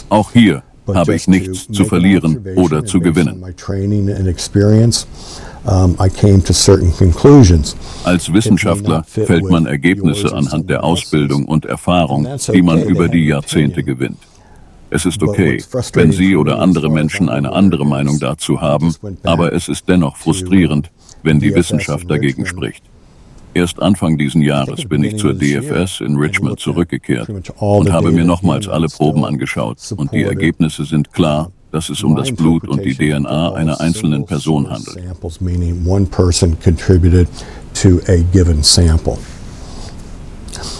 Auch 0.09 0.31
hier 0.31 0.63
habe 0.94 1.15
ich 1.15 1.27
nichts 1.27 1.68
zu 1.72 1.86
verlieren 1.86 2.46
oder 2.56 2.86
zu 2.86 3.00
gewinnen. 3.00 3.44
Als 8.04 8.34
Wissenschaftler 8.34 9.04
fällt 9.08 9.50
man 9.50 9.65
Ergebnisse 9.65 10.34
anhand 10.34 10.70
der 10.70 10.84
Ausbildung 10.84 11.46
und 11.46 11.65
Erfahrung, 11.65 12.27
die 12.54 12.62
man 12.62 12.84
über 12.84 13.08
die 13.08 13.25
Jahrzehnte 13.25 13.84
gewinnt. 13.84 14.20
Es 14.92 15.06
ist 15.06 15.24
okay, 15.24 15.62
wenn 15.94 16.12
Sie 16.12 16.36
oder 16.36 16.60
andere 16.60 16.89
Menschen 16.89 17.30
eine 17.30 17.51
andere 17.51 17.86
Meinung 17.86 18.20
dazu 18.20 18.62
haben, 18.62 18.94
aber 19.24 19.54
es 19.54 19.68
ist 19.68 19.89
dennoch 19.89 20.15
frustrierend, 20.15 20.92
wenn 21.24 21.39
die 21.39 21.54
Wissenschaft 21.56 22.10
dagegen 22.10 22.46
spricht. 22.46 22.84
Erst 23.55 23.81
Anfang 23.81 24.17
diesen 24.17 24.41
Jahres 24.41 24.83
bin 24.83 25.01
ich 25.03 25.15
zur 25.17 25.33
DFS 25.33 26.01
in 26.01 26.17
Richmond 26.17 26.59
zurückgekehrt 26.59 27.29
und 27.57 27.91
habe 27.93 28.12
mir 28.12 28.25
nochmals 28.25 28.67
alle 28.67 28.88
Proben 28.88 29.24
angeschaut 29.24 29.77
und 29.95 30.12
die 30.12 30.24
Ergebnisse 30.24 30.83
sind 30.83 31.13
klar, 31.13 31.51
dass 31.71 31.88
es 31.89 32.03
um 32.03 32.15
das 32.17 32.31
Blut 32.33 32.67
und 32.67 32.83
die 32.83 32.93
DNA 32.93 33.53
einer 33.53 33.79
einzelnen 33.79 34.25
Person 34.25 34.69
handelt. 34.69 34.97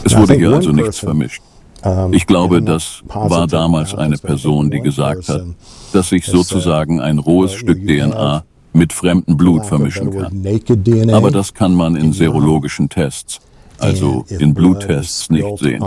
Es 0.04 0.16
wurde 0.18 0.34
hier 0.36 0.52
also 0.52 0.72
nichts 0.72 1.00
vermischt. 1.00 1.42
Ich 2.12 2.28
glaube, 2.28 2.62
das 2.62 3.04
war 3.08 3.48
damals 3.48 3.96
eine 3.96 4.18
Person, 4.18 4.70
die 4.70 4.82
gesagt 4.82 5.30
hat, 5.30 5.46
dass 5.94 6.10
sich 6.10 6.26
sozusagen 6.26 7.00
ein 7.00 7.20
rohes 7.20 7.54
Stück 7.54 7.86
DNA 7.88 8.44
mit 8.76 8.94
fremdem 8.94 9.38
Blut 9.38 9.66
vermischen 9.66 10.12
kann. 10.12 11.12
Aber 11.12 11.32
das 11.32 11.54
kann 11.54 11.74
man 11.74 11.96
in 11.96 12.14
serologischen 12.14 12.90
Tests, 12.90 13.40
also 13.80 14.26
in 14.30 14.54
Bluttests, 14.54 15.30
nicht 15.30 15.58
sehen. 15.60 15.82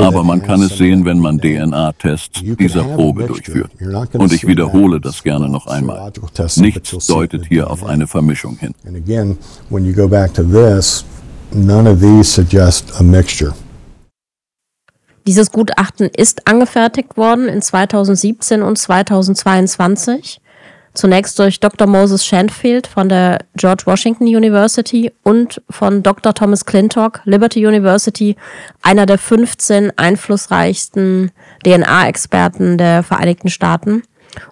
Aber 0.00 0.22
man 0.22 0.42
kann 0.42 0.62
es 0.62 0.76
sehen, 0.76 1.04
wenn 1.04 1.18
man 1.18 1.38
DNA-Tests 1.38 2.42
dieser 2.58 2.84
Probe 2.84 3.26
durchführt. 3.26 3.70
Und 4.12 4.32
ich 4.32 4.46
wiederhole 4.46 5.00
das 5.00 5.22
gerne 5.22 5.48
noch 5.48 5.66
einmal. 5.66 6.12
Nichts 6.56 7.06
deutet 7.06 7.46
hier 7.46 7.70
auf 7.70 7.84
eine 7.84 8.06
Vermischung 8.06 8.58
hin. 8.58 8.74
None 11.54 11.86
of 11.86 12.00
these 12.00 12.32
suggest 12.32 12.98
a 12.98 13.02
mixture. 13.02 13.52
Dieses 15.26 15.52
Gutachten 15.52 16.08
ist 16.08 16.48
angefertigt 16.48 17.16
worden 17.16 17.46
in 17.48 17.62
2017 17.62 18.62
und 18.62 18.76
2022. 18.76 20.40
Zunächst 20.94 21.38
durch 21.38 21.58
Dr. 21.58 21.86
Moses 21.86 22.26
Shanfield 22.26 22.86
von 22.86 23.08
der 23.08 23.38
George 23.56 23.84
Washington 23.86 24.24
University 24.24 25.10
und 25.22 25.62
von 25.70 26.02
Dr. 26.02 26.34
Thomas 26.34 26.66
Clintock, 26.66 27.20
Liberty 27.24 27.66
University, 27.66 28.36
einer 28.82 29.06
der 29.06 29.16
15 29.16 29.92
einflussreichsten 29.96 31.30
DNA-Experten 31.64 32.76
der 32.76 33.02
Vereinigten 33.02 33.48
Staaten. 33.48 34.02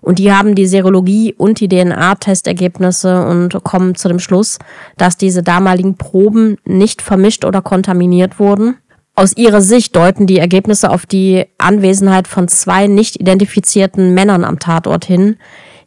Und 0.00 0.18
die 0.18 0.32
haben 0.32 0.54
die 0.54 0.66
Serologie 0.66 1.35
und 1.37 1.61
die 1.61 1.68
DNA-Testergebnisse 1.68 3.25
und 3.25 3.62
kommen 3.62 3.94
zu 3.94 4.09
dem 4.09 4.18
Schluss, 4.18 4.59
dass 4.97 5.18
diese 5.18 5.42
damaligen 5.42 5.97
Proben 5.97 6.56
nicht 6.64 7.02
vermischt 7.02 7.44
oder 7.44 7.61
kontaminiert 7.61 8.38
wurden. 8.38 8.76
Aus 9.14 9.37
ihrer 9.37 9.61
Sicht 9.61 9.94
deuten 9.97 10.26
die 10.26 10.38
Ergebnisse 10.38 10.90
auf 10.90 11.04
die 11.04 11.44
Anwesenheit 11.59 12.28
von 12.28 12.49
zwei 12.49 12.87
nicht 12.87 13.20
identifizierten 13.20 14.14
Männern 14.14 14.44
am 14.44 14.59
Tatort 14.59 15.04
hin, 15.04 15.37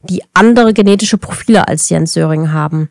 die 0.03 0.24
andere 0.33 0.74
genetische 0.74 1.17
Profile 1.17 1.67
als 1.67 1.89
Jens 1.89 2.13
Söring 2.13 2.51
haben. 2.51 2.89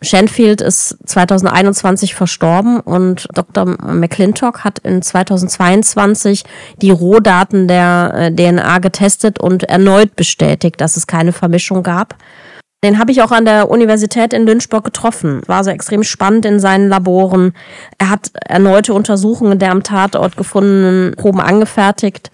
Shanfield 0.00 0.60
ist 0.60 0.96
2021 1.06 2.14
verstorben 2.14 2.78
und 2.78 3.26
Dr. 3.34 3.64
McClintock 3.64 4.62
hat 4.62 4.78
in 4.78 5.02
2022 5.02 6.44
die 6.80 6.92
Rohdaten 6.92 7.66
der 7.66 8.12
äh, 8.14 8.32
DNA 8.32 8.78
getestet 8.78 9.40
und 9.40 9.64
erneut 9.64 10.14
bestätigt, 10.14 10.80
dass 10.80 10.96
es 10.96 11.08
keine 11.08 11.32
Vermischung 11.32 11.82
gab. 11.82 12.14
Den 12.84 13.00
habe 13.00 13.10
ich 13.10 13.22
auch 13.22 13.32
an 13.32 13.44
der 13.44 13.70
Universität 13.70 14.32
in 14.32 14.46
Lynchburg 14.46 14.84
getroffen. 14.84 15.40
War 15.48 15.64
so 15.64 15.70
extrem 15.70 16.04
spannend 16.04 16.44
in 16.44 16.60
seinen 16.60 16.88
Laboren. 16.88 17.52
Er 17.98 18.10
hat 18.10 18.30
erneute 18.34 18.94
Untersuchungen 18.94 19.58
der 19.58 19.72
am 19.72 19.82
Tatort 19.82 20.36
gefundenen 20.36 21.16
Proben 21.16 21.40
angefertigt. 21.40 22.30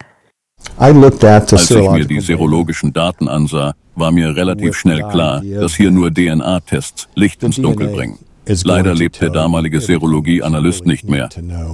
Als 0.77 1.71
ich 1.71 1.89
mir 1.89 2.05
die 2.05 2.19
serologischen 2.19 2.91
Daten 2.93 3.27
ansah, 3.27 3.73
war 3.95 4.11
mir 4.11 4.35
relativ 4.35 4.75
schnell 4.75 5.01
klar, 5.03 5.41
dass 5.41 5.75
hier 5.75 5.91
nur 5.91 6.11
DNA-Tests 6.13 7.07
Licht 7.15 7.43
ins 7.43 7.55
Dunkel 7.55 7.87
bringen. 7.87 8.17
Leider 8.63 8.93
lebt 8.93 9.21
der 9.21 9.31
damalige 9.31 9.81
Serologie-Analyst 9.81 10.85
nicht 10.85 11.09
mehr, 11.09 11.29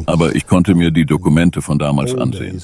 aber 0.06 0.36
ich 0.36 0.48
konnte 0.48 0.74
mir 0.74 0.92
die 0.92 1.06
Dokumente 1.06 1.62
von 1.62 1.78
damals 1.78 2.16
ansehen. 2.16 2.62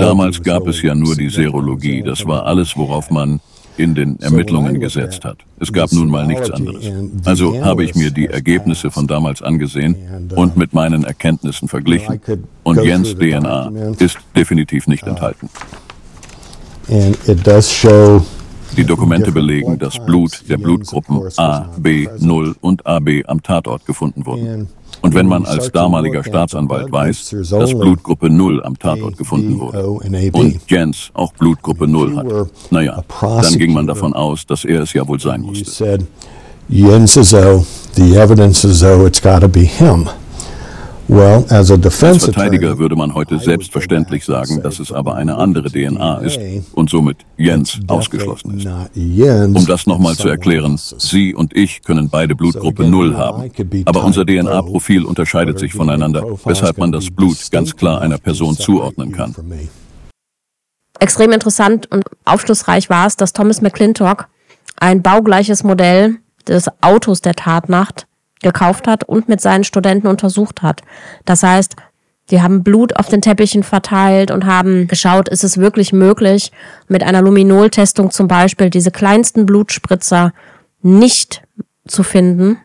Damals 0.00 0.42
gab 0.42 0.66
es 0.66 0.82
ja 0.82 0.94
nur 0.94 1.16
die 1.16 1.30
Serologie, 1.30 2.02
das 2.02 2.26
war 2.26 2.44
alles, 2.44 2.76
worauf 2.76 3.10
man 3.10 3.40
in 3.76 3.94
den 3.94 4.18
Ermittlungen 4.20 4.80
gesetzt 4.80 5.24
hat. 5.24 5.38
Es 5.60 5.72
gab 5.72 5.92
nun 5.92 6.08
mal 6.08 6.26
nichts 6.26 6.50
anderes. 6.50 6.84
Also 7.24 7.62
habe 7.64 7.84
ich 7.84 7.94
mir 7.94 8.10
die 8.10 8.26
Ergebnisse 8.26 8.90
von 8.90 9.06
damals 9.06 9.42
angesehen 9.42 9.96
und 10.34 10.56
mit 10.56 10.72
meinen 10.72 11.04
Erkenntnissen 11.04 11.68
verglichen. 11.68 12.20
Und 12.62 12.82
Jens 12.82 13.14
DNA 13.14 13.72
ist 13.98 14.18
definitiv 14.34 14.86
nicht 14.86 15.06
enthalten. 15.06 15.48
Die 18.76 18.84
Dokumente 18.84 19.32
belegen, 19.32 19.78
dass 19.78 19.98
Blut 20.04 20.42
der 20.48 20.58
Blutgruppen 20.58 21.22
A, 21.36 21.70
B, 21.78 22.08
0 22.18 22.54
und 22.60 22.86
AB 22.86 23.22
am 23.26 23.42
Tatort 23.42 23.86
gefunden 23.86 24.26
wurden. 24.26 24.68
Und 25.02 25.14
wenn 25.14 25.26
man 25.26 25.44
als 25.44 25.70
damaliger 25.72 26.22
Staatsanwalt 26.22 26.90
weiß, 26.90 27.36
dass 27.50 27.70
Blutgruppe 27.70 28.30
0 28.30 28.62
am 28.64 28.78
Tatort 28.78 29.16
gefunden 29.16 29.58
wurde 29.58 29.88
und 30.32 30.60
Jens 30.68 31.10
auch 31.14 31.32
Blutgruppe 31.34 31.86
0 31.86 32.16
hat, 32.16 32.26
naja, 32.70 33.02
dann 33.20 33.58
ging 33.58 33.72
man 33.72 33.86
davon 33.86 34.12
aus, 34.12 34.46
dass 34.46 34.64
er 34.64 34.82
es 34.82 34.92
ja 34.92 35.06
wohl 35.06 35.20
sein 35.20 35.42
musste. 35.42 35.98
Jens 36.68 37.16
is 37.16 37.32
O, 37.32 37.64
the 37.94 38.16
evidence 38.16 38.64
is 38.64 38.82
O, 38.82 39.06
it's 39.06 39.22
gotta 39.22 39.46
be 39.46 39.60
him. 39.60 40.08
Als 41.08 41.68
Verteidiger 42.24 42.78
würde 42.78 42.96
man 42.96 43.14
heute 43.14 43.38
selbstverständlich 43.38 44.24
sagen, 44.24 44.62
dass 44.62 44.80
es 44.80 44.90
aber 44.90 45.14
eine 45.14 45.36
andere 45.36 45.70
DNA 45.70 46.18
ist 46.18 46.38
und 46.72 46.90
somit 46.90 47.18
Jens 47.36 47.78
ausgeschlossen 47.86 48.58
ist. 48.58 48.66
Um 48.66 49.66
das 49.66 49.86
nochmal 49.86 50.16
zu 50.16 50.28
erklären, 50.28 50.76
Sie 50.78 51.34
und 51.34 51.56
ich 51.56 51.82
können 51.82 52.08
beide 52.08 52.34
Blutgruppe 52.34 52.84
0 52.84 53.16
haben, 53.16 53.50
aber 53.84 54.04
unser 54.04 54.26
DNA-Profil 54.26 55.04
unterscheidet 55.04 55.58
sich 55.58 55.72
voneinander, 55.72 56.24
weshalb 56.44 56.78
man 56.78 56.90
das 56.90 57.10
Blut 57.10 57.38
ganz 57.52 57.76
klar 57.76 58.00
einer 58.00 58.18
Person 58.18 58.56
zuordnen 58.56 59.12
kann. 59.12 59.34
Extrem 60.98 61.30
interessant 61.32 61.90
und 61.92 62.04
aufschlussreich 62.24 62.90
war 62.90 63.06
es, 63.06 63.16
dass 63.16 63.32
Thomas 63.32 63.60
McClintock 63.60 64.28
ein 64.78 65.02
baugleiches 65.02 65.62
Modell 65.62 66.16
des 66.48 66.66
Autos 66.80 67.20
der 67.20 67.34
Tatnacht 67.34 68.06
gekauft 68.42 68.86
hat 68.86 69.04
und 69.04 69.28
mit 69.28 69.40
seinen 69.40 69.64
Studenten 69.64 70.06
untersucht 70.06 70.62
hat. 70.62 70.82
Das 71.24 71.42
heißt, 71.42 71.76
die 72.30 72.42
haben 72.42 72.64
Blut 72.64 72.96
auf 72.96 73.08
den 73.08 73.22
Teppichen 73.22 73.62
verteilt 73.62 74.30
und 74.30 74.46
haben 74.46 74.88
geschaut, 74.88 75.28
ist 75.28 75.44
es 75.44 75.58
wirklich 75.58 75.92
möglich, 75.92 76.50
mit 76.88 77.02
einer 77.02 77.22
Luminol-Testung 77.22 78.10
zum 78.10 78.26
Beispiel 78.26 78.68
diese 78.68 78.90
kleinsten 78.90 79.46
Blutspritzer 79.46 80.32
nicht 80.82 81.42
zu 81.86 82.02
finden. 82.02 82.58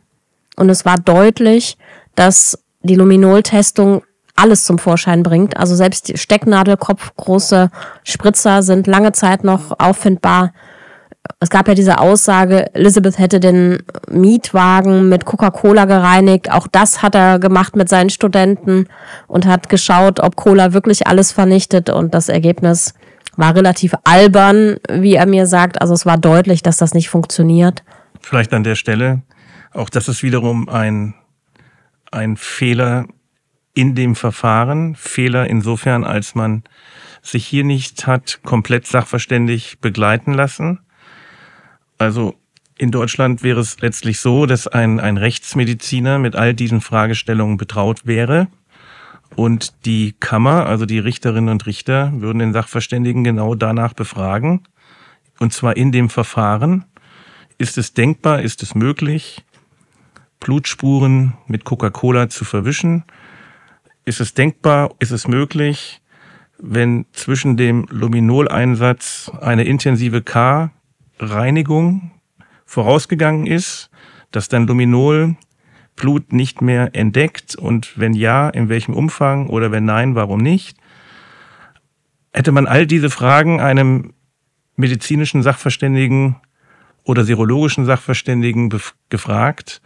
Und 0.55 0.69
es 0.69 0.83
war 0.83 0.97
deutlich, 0.97 1.77
dass 2.15 2.57
die 2.81 2.95
Luminol-Testung 2.95 4.03
alles 4.35 4.63
zum 4.63 4.79
Vorschein 4.79 5.21
bringt. 5.21 5.57
Also 5.57 5.75
selbst 5.75 6.07
die 6.07 6.17
Stecknadelkopf 6.17 7.15
große 7.15 7.69
Spritzer 8.03 8.63
sind 8.63 8.87
lange 8.87 9.11
Zeit 9.11 9.43
noch 9.43 9.79
auffindbar 9.79 10.53
es 11.39 11.49
gab 11.49 11.67
ja 11.67 11.75
diese 11.75 11.99
Aussage, 11.99 12.73
Elizabeth 12.73 13.19
hätte 13.19 13.39
den 13.39 13.83
Mietwagen 14.09 15.09
mit 15.09 15.25
Coca-Cola 15.25 15.85
gereinigt. 15.85 16.51
Auch 16.51 16.67
das 16.67 17.01
hat 17.01 17.15
er 17.15 17.39
gemacht 17.39 17.75
mit 17.75 17.89
seinen 17.89 18.09
Studenten 18.09 18.87
und 19.27 19.45
hat 19.45 19.69
geschaut, 19.69 20.19
ob 20.19 20.35
Cola 20.35 20.73
wirklich 20.73 21.07
alles 21.07 21.31
vernichtet. 21.31 21.89
Und 21.89 22.13
das 22.13 22.27
Ergebnis 22.29 22.95
war 23.37 23.55
relativ 23.55 23.93
albern, 24.03 24.77
wie 24.89 25.15
er 25.15 25.27
mir 25.27 25.45
sagt. 25.45 25.81
Also 25.81 25.93
es 25.93 26.05
war 26.05 26.17
deutlich, 26.17 26.63
dass 26.63 26.77
das 26.77 26.93
nicht 26.93 27.09
funktioniert. 27.09 27.83
Vielleicht 28.19 28.53
an 28.53 28.63
der 28.63 28.75
Stelle, 28.75 29.21
auch 29.73 29.89
das 29.89 30.07
ist 30.07 30.23
wiederum 30.23 30.69
ein, 30.69 31.13
ein 32.11 32.35
Fehler 32.35 33.05
in 33.73 33.93
dem 33.93 34.15
Verfahren. 34.15 34.95
Fehler 34.95 35.47
insofern, 35.47 36.03
als 36.03 36.35
man 36.35 36.63
sich 37.21 37.45
hier 37.45 37.63
nicht 37.63 38.07
hat 38.07 38.39
komplett 38.43 38.87
sachverständig 38.87 39.79
begleiten 39.79 40.33
lassen 40.33 40.79
also 42.01 42.35
in 42.77 42.89
Deutschland 42.89 43.43
wäre 43.43 43.59
es 43.59 43.79
letztlich 43.79 44.19
so, 44.19 44.47
dass 44.47 44.67
ein, 44.67 44.99
ein 44.99 45.17
Rechtsmediziner 45.17 46.17
mit 46.17 46.35
all 46.35 46.55
diesen 46.55 46.81
Fragestellungen 46.81 47.57
betraut 47.57 48.07
wäre. 48.07 48.47
Und 49.35 49.85
die 49.85 50.13
Kammer, 50.19 50.65
also 50.65 50.87
die 50.87 50.97
Richterinnen 50.97 51.49
und 51.49 51.67
Richter, 51.67 52.11
würden 52.15 52.39
den 52.39 52.53
Sachverständigen 52.53 53.23
genau 53.23 53.53
danach 53.53 53.93
befragen. 53.93 54.63
Und 55.39 55.53
zwar 55.53 55.77
in 55.77 55.91
dem 55.91 56.09
Verfahren. 56.09 56.85
Ist 57.59 57.77
es 57.77 57.93
denkbar, 57.93 58.41
ist 58.41 58.63
es 58.63 58.73
möglich, 58.73 59.43
Blutspuren 60.39 61.33
mit 61.45 61.63
Coca-Cola 61.65 62.29
zu 62.29 62.45
verwischen? 62.45 63.03
Ist 64.05 64.19
es 64.19 64.33
denkbar, 64.33 64.89
ist 64.97 65.11
es 65.11 65.27
möglich, 65.27 66.01
wenn 66.57 67.05
zwischen 67.13 67.57
dem 67.57 67.85
Luminol-Einsatz 67.91 69.31
eine 69.39 69.65
intensive 69.65 70.23
K 70.23 70.71
Reinigung 71.21 72.11
vorausgegangen 72.65 73.45
ist, 73.45 73.89
dass 74.31 74.47
dann 74.47 74.67
Luminol 74.67 75.35
Blut 75.95 76.33
nicht 76.33 76.61
mehr 76.61 76.95
entdeckt 76.95 77.55
und 77.55 77.99
wenn 77.99 78.13
ja, 78.13 78.49
in 78.49 78.69
welchem 78.69 78.95
Umfang 78.95 79.47
oder 79.47 79.71
wenn 79.71 79.85
nein, 79.85 80.15
warum 80.15 80.39
nicht? 80.41 80.77
Hätte 82.33 82.51
man 82.51 82.65
all 82.65 82.87
diese 82.87 83.09
Fragen 83.09 83.59
einem 83.59 84.13
medizinischen 84.75 85.43
Sachverständigen 85.43 86.37
oder 87.03 87.23
serologischen 87.23 87.85
Sachverständigen 87.85 88.73
gefragt, 89.09 89.81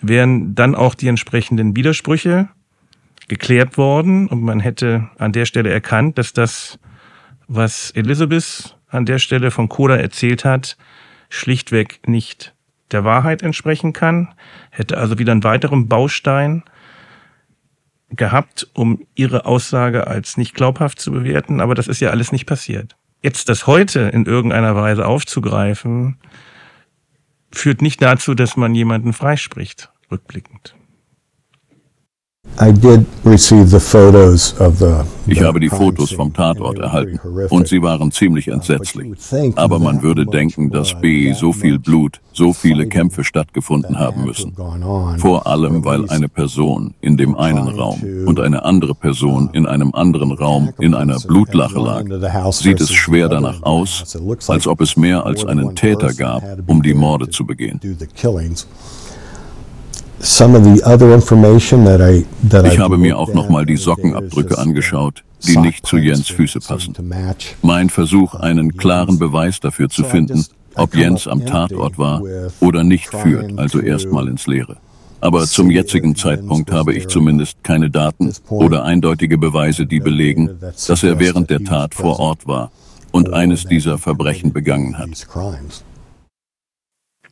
wären 0.00 0.54
dann 0.54 0.74
auch 0.74 0.94
die 0.94 1.08
entsprechenden 1.08 1.76
Widersprüche 1.76 2.48
geklärt 3.28 3.76
worden 3.76 4.26
und 4.26 4.42
man 4.42 4.60
hätte 4.60 5.08
an 5.18 5.32
der 5.32 5.44
Stelle 5.44 5.70
erkannt, 5.70 6.18
dass 6.18 6.32
das, 6.32 6.78
was 7.46 7.90
Elizabeth 7.92 8.76
an 8.90 9.06
der 9.06 9.18
Stelle 9.18 9.50
von 9.50 9.68
Koda 9.68 9.96
erzählt 9.96 10.44
hat, 10.44 10.76
schlichtweg 11.28 12.00
nicht 12.06 12.54
der 12.90 13.04
Wahrheit 13.04 13.42
entsprechen 13.42 13.92
kann, 13.92 14.34
hätte 14.70 14.98
also 14.98 15.18
wieder 15.18 15.32
einen 15.32 15.44
weiteren 15.44 15.88
Baustein 15.88 16.64
gehabt, 18.10 18.68
um 18.74 19.06
ihre 19.14 19.46
Aussage 19.46 20.06
als 20.06 20.36
nicht 20.36 20.54
glaubhaft 20.54 21.00
zu 21.00 21.12
bewerten, 21.12 21.60
aber 21.60 21.74
das 21.74 21.86
ist 21.86 22.00
ja 22.00 22.10
alles 22.10 22.32
nicht 22.32 22.46
passiert. 22.46 22.96
Jetzt 23.22 23.48
das 23.48 23.66
heute 23.66 24.00
in 24.00 24.26
irgendeiner 24.26 24.74
Weise 24.74 25.06
aufzugreifen, 25.06 26.18
führt 27.52 27.82
nicht 27.82 28.02
dazu, 28.02 28.34
dass 28.34 28.56
man 28.56 28.74
jemanden 28.74 29.12
freispricht, 29.12 29.90
rückblickend. 30.10 30.74
Ich 35.26 35.40
habe 35.42 35.60
die 35.60 35.68
Fotos 35.68 36.12
vom 36.12 36.32
Tatort 36.32 36.78
erhalten 36.78 37.18
und 37.48 37.68
sie 37.68 37.80
waren 37.82 38.10
ziemlich 38.12 38.48
entsetzlich. 38.48 39.12
Aber 39.56 39.78
man 39.78 40.02
würde 40.02 40.26
denken, 40.26 40.70
dass 40.70 41.00
B 41.00 41.32
so 41.32 41.52
viel 41.52 41.78
Blut, 41.78 42.20
so 42.32 42.52
viele 42.52 42.86
Kämpfe 42.86 43.24
stattgefunden 43.24 43.98
haben 43.98 44.24
müssen. 44.24 44.54
Vor 45.18 45.46
allem, 45.46 45.84
weil 45.84 46.08
eine 46.10 46.28
Person 46.28 46.94
in 47.00 47.16
dem 47.16 47.34
einen 47.36 47.68
Raum 47.68 48.02
und 48.26 48.40
eine 48.40 48.64
andere 48.64 48.94
Person 48.94 49.50
in 49.52 49.66
einem 49.66 49.94
anderen 49.94 50.32
Raum 50.32 50.70
in 50.78 50.94
einer 50.94 51.18
Blutlache 51.18 51.78
lag, 51.78 52.04
sieht 52.52 52.80
es 52.80 52.92
schwer 52.92 53.28
danach 53.28 53.62
aus, 53.62 54.18
als 54.48 54.66
ob 54.66 54.80
es 54.80 54.96
mehr 54.96 55.24
als 55.24 55.44
einen 55.46 55.74
Täter 55.76 56.12
gab, 56.12 56.42
um 56.66 56.82
die 56.82 56.94
Morde 56.94 57.30
zu 57.30 57.46
begehen. 57.46 57.80
Ich 62.72 62.78
habe 62.78 62.98
mir 62.98 63.18
auch 63.18 63.32
nochmal 63.32 63.64
die 63.64 63.76
Sockenabdrücke 63.76 64.58
angeschaut, 64.58 65.24
die 65.46 65.56
nicht 65.56 65.86
zu 65.86 65.96
Jens 65.96 66.28
Füße 66.28 66.60
passen. 66.60 66.94
Mein 67.62 67.88
Versuch, 67.90 68.34
einen 68.34 68.76
klaren 68.76 69.18
Beweis 69.18 69.60
dafür 69.60 69.88
zu 69.88 70.04
finden, 70.04 70.44
ob 70.74 70.94
Jens 70.94 71.26
am 71.26 71.46
Tatort 71.46 71.96
war 71.98 72.22
oder 72.60 72.84
nicht, 72.84 73.08
führt 73.14 73.58
also 73.58 73.80
erstmal 73.80 74.28
ins 74.28 74.46
Leere. 74.46 74.76
Aber 75.22 75.46
zum 75.46 75.70
jetzigen 75.70 76.14
Zeitpunkt 76.16 76.70
habe 76.72 76.94
ich 76.94 77.08
zumindest 77.08 77.62
keine 77.62 77.90
Daten 77.90 78.32
oder 78.48 78.84
eindeutige 78.84 79.36
Beweise, 79.38 79.86
die 79.86 80.00
belegen, 80.00 80.50
dass 80.86 81.02
er 81.02 81.18
während 81.18 81.50
der 81.50 81.62
Tat 81.64 81.94
vor 81.94 82.18
Ort 82.20 82.46
war 82.46 82.70
und 83.10 83.32
eines 83.32 83.64
dieser 83.64 83.98
Verbrechen 83.98 84.52
begangen 84.52 84.96
hat. 84.98 85.08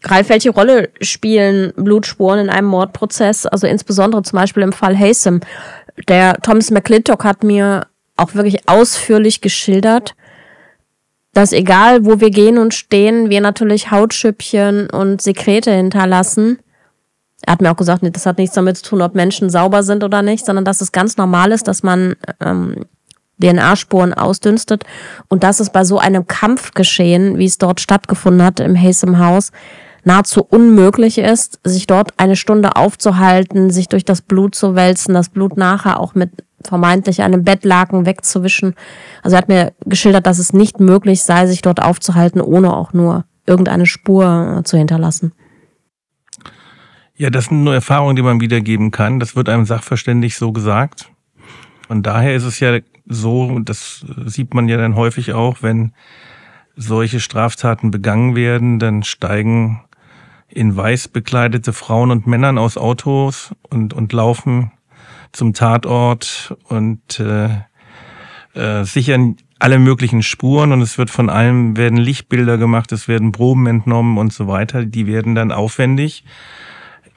Ralf, 0.05 0.29
welche 0.29 0.51
Rolle 0.51 0.91
spielen 1.01 1.73
Blutspuren 1.77 2.39
in 2.39 2.51
einem 2.51 2.69
Mordprozess? 2.69 3.47
Also 3.47 3.67
insbesondere 3.67 4.23
zum 4.23 4.39
Beispiel 4.39 4.63
im 4.63 4.73
Fall 4.73 4.97
Hasem. 4.97 5.41
Der 6.07 6.35
Thomas 6.43 6.71
McClintock 6.71 7.25
hat 7.25 7.43
mir 7.43 7.87
auch 8.17 8.35
wirklich 8.35 8.69
ausführlich 8.69 9.41
geschildert, 9.41 10.15
dass 11.33 11.53
egal 11.53 12.05
wo 12.05 12.21
wir 12.21 12.31
gehen 12.31 12.59
und 12.59 12.75
stehen, 12.75 13.31
wir 13.31 13.41
natürlich 13.41 13.91
Hautschüppchen 13.91 14.91
und 14.91 15.23
Sekrete 15.23 15.73
hinterlassen. 15.73 16.59
Er 17.43 17.53
hat 17.53 17.61
mir 17.61 17.71
auch 17.71 17.77
gesagt, 17.77 18.03
das 18.13 18.27
hat 18.27 18.39
nichts 18.39 18.55
damit 18.55 18.79
zu 18.79 18.85
tun, 18.85 19.03
ob 19.03 19.15
Menschen 19.15 19.51
sauber 19.51 19.83
sind 19.83 20.03
oder 20.03 20.23
nicht, 20.23 20.45
sondern 20.45 20.65
dass 20.65 20.81
es 20.81 20.91
ganz 20.91 21.17
normal 21.17 21.53
ist, 21.53 21.69
dass 21.69 21.83
man 21.83 22.17
ähm, 22.41 22.87
DNA-Spuren 23.41 24.15
ausdünstet 24.15 24.85
und 25.29 25.45
dass 25.45 25.61
es 25.61 25.71
bei 25.71 25.85
so 25.85 25.99
einem 25.99 26.27
Kampfgeschehen, 26.27 27.39
wie 27.39 27.45
es 27.45 27.59
dort 27.59 27.81
stattgefunden 27.81 28.45
hat 28.45 28.61
im 28.61 28.77
Hasem 28.77 29.19
Haus, 29.19 29.53
nahezu 30.09 30.43
unmöglich 30.43 31.19
ist, 31.19 31.61
sich 31.65 31.87
dort 31.87 32.15
eine 32.17 32.35
Stunde 32.35 32.77
aufzuhalten, 32.77 33.71
sich 33.71 33.89
durch 33.89 34.05
das 34.05 34.23
Blut 34.23 34.55
zu 34.55 34.75
wälzen, 34.75 35.15
das 35.15 35.29
Blut 35.29 35.57
nachher 35.57 36.01
auch 36.01 36.15
mit 36.15 36.31
vermeintlich 36.65 37.23
einem 37.23 37.45
Bettlaken 37.45 38.07
wegzuwischen. 38.07 38.75
Also 39.23 39.37
er 39.37 39.39
hat 39.39 39.49
mir 39.49 39.73
geschildert, 39.85 40.27
dass 40.27 40.39
es 40.39 40.53
nicht 40.55 40.81
möglich 40.81 41.23
sei, 41.23 41.47
sich 41.47 41.63
dort 41.63 41.83
aufzuhalten, 41.83 42.41
ohne 42.41 42.75
auch 42.75 42.93
nur 42.95 43.27
irgendeine 43.47 43.87
Spur 43.87 44.63
zu 44.65 44.79
hinterlassen. 44.79 45.33
Ja, 47.15 47.31
das 47.31 47.47
sind 47.47 47.63
nur 47.63 47.75
Erfahrungen, 47.75 48.17
die 48.17 48.23
man 48.23 48.41
wiedergeben 48.41 48.91
kann. 48.91 49.21
Das 49.21 49.37
wird 49.37 49.49
einem 49.49 49.67
sachverständig 49.67 50.37
so 50.37 50.53
gesagt. 50.53 51.11
Von 51.87 52.03
daher 52.03 52.35
ist 52.35 52.45
es 52.45 52.61
ja 52.61 52.79
so, 53.07 53.43
und 53.43 53.69
das 53.69 54.07
sieht 54.25 54.55
man 54.55 54.69
ja 54.69 54.79
dann 54.79 54.97
häufig 54.97 55.35
auch, 55.35 55.59
wenn 55.63 55.93
solche 56.77 57.21
Straftaten 57.21 57.91
begangen 57.91 58.37
werden, 58.37 58.79
dann 58.79 59.03
steigen 59.03 59.83
in 60.49 60.77
weiß 60.77 61.09
bekleidete 61.09 61.73
Frauen 61.73 62.11
und 62.11 62.27
Männern 62.27 62.59
aus 62.59 62.77
Autos 62.77 63.55
und, 63.69 63.93
und 63.93 64.13
laufen 64.13 64.73
zum 65.33 65.53
Tatort 65.53 66.57
und 66.69 67.21
äh, 67.21 67.49
äh, 68.55 68.85
sichern 68.85 69.37
alle 69.59 69.79
möglichen 69.79 70.23
Spuren 70.23 70.73
und 70.73 70.81
es 70.81 70.99
wird 70.99 71.11
von 71.11 71.31
allem 71.31 71.77
werden 71.77 71.99
Lichtbilder 71.99 72.59
gemacht, 72.59 72.93
es 72.93 73.09
werden 73.09 73.33
Proben 73.33 73.67
entnommen 73.67 74.17
und 74.17 74.33
so 74.33 74.47
weiter. 74.47 74.85
Die 74.85 75.07
werden 75.07 75.35
dann 75.35 75.53
aufwendig 75.53 76.25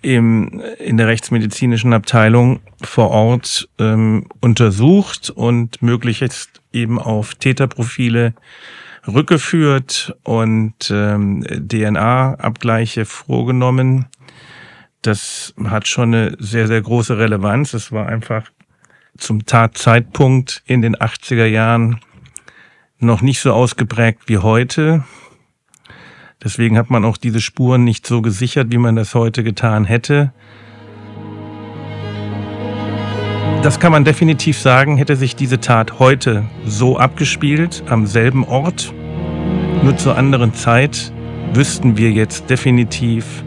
im, 0.01 0.62
in 0.79 0.97
der 0.97 1.08
rechtsmedizinischen 1.08 1.93
Abteilung 1.93 2.60
vor 2.82 3.12
Ort 3.12 3.69
ähm, 3.77 4.25
untersucht 4.41 5.29
und 5.29 5.82
möglichst 5.82 6.62
eben 6.73 6.97
auf 6.99 7.36
Täterprofile 7.36 8.34
rückgeführt 9.07 10.15
und 10.23 10.91
ähm, 10.91 11.43
DNA-Abgleiche 11.43 13.05
vorgenommen. 13.05 14.05
Das 15.01 15.53
hat 15.65 15.87
schon 15.87 16.13
eine 16.13 16.35
sehr, 16.39 16.67
sehr 16.67 16.81
große 16.81 17.17
Relevanz. 17.17 17.73
Es 17.73 17.91
war 17.91 18.07
einfach 18.07 18.51
zum 19.17 19.45
Tatzeitpunkt 19.45 20.63
in 20.65 20.81
den 20.81 20.95
80er 20.95 21.45
Jahren 21.45 21.99
noch 22.99 23.21
nicht 23.21 23.39
so 23.39 23.51
ausgeprägt 23.51 24.23
wie 24.27 24.37
heute. 24.37 25.03
Deswegen 26.43 26.77
hat 26.77 26.89
man 26.89 27.05
auch 27.05 27.17
diese 27.17 27.41
Spuren 27.41 27.83
nicht 27.83 28.05
so 28.05 28.21
gesichert, 28.21 28.71
wie 28.71 28.77
man 28.77 28.95
das 28.95 29.15
heute 29.15 29.43
getan 29.43 29.85
hätte. 29.85 30.33
Das 33.63 33.80
kann 33.80 33.91
man 33.91 34.04
definitiv 34.04 34.58
sagen, 34.58 34.97
hätte 34.97 35.15
sich 35.15 35.36
diese 35.36 35.60
Tat 35.60 36.00
heute 36.00 36.45
so 36.65 36.97
abgespielt, 36.97 37.84
am 37.88 38.08
selben 38.08 38.43
Ort, 38.43 38.91
nur 39.84 39.95
zur 39.97 40.17
anderen 40.17 40.56
Zeit, 40.56 41.13
wüssten 41.54 41.95
wir 41.95 42.10
jetzt 42.10 42.50
definitiv, 42.50 43.43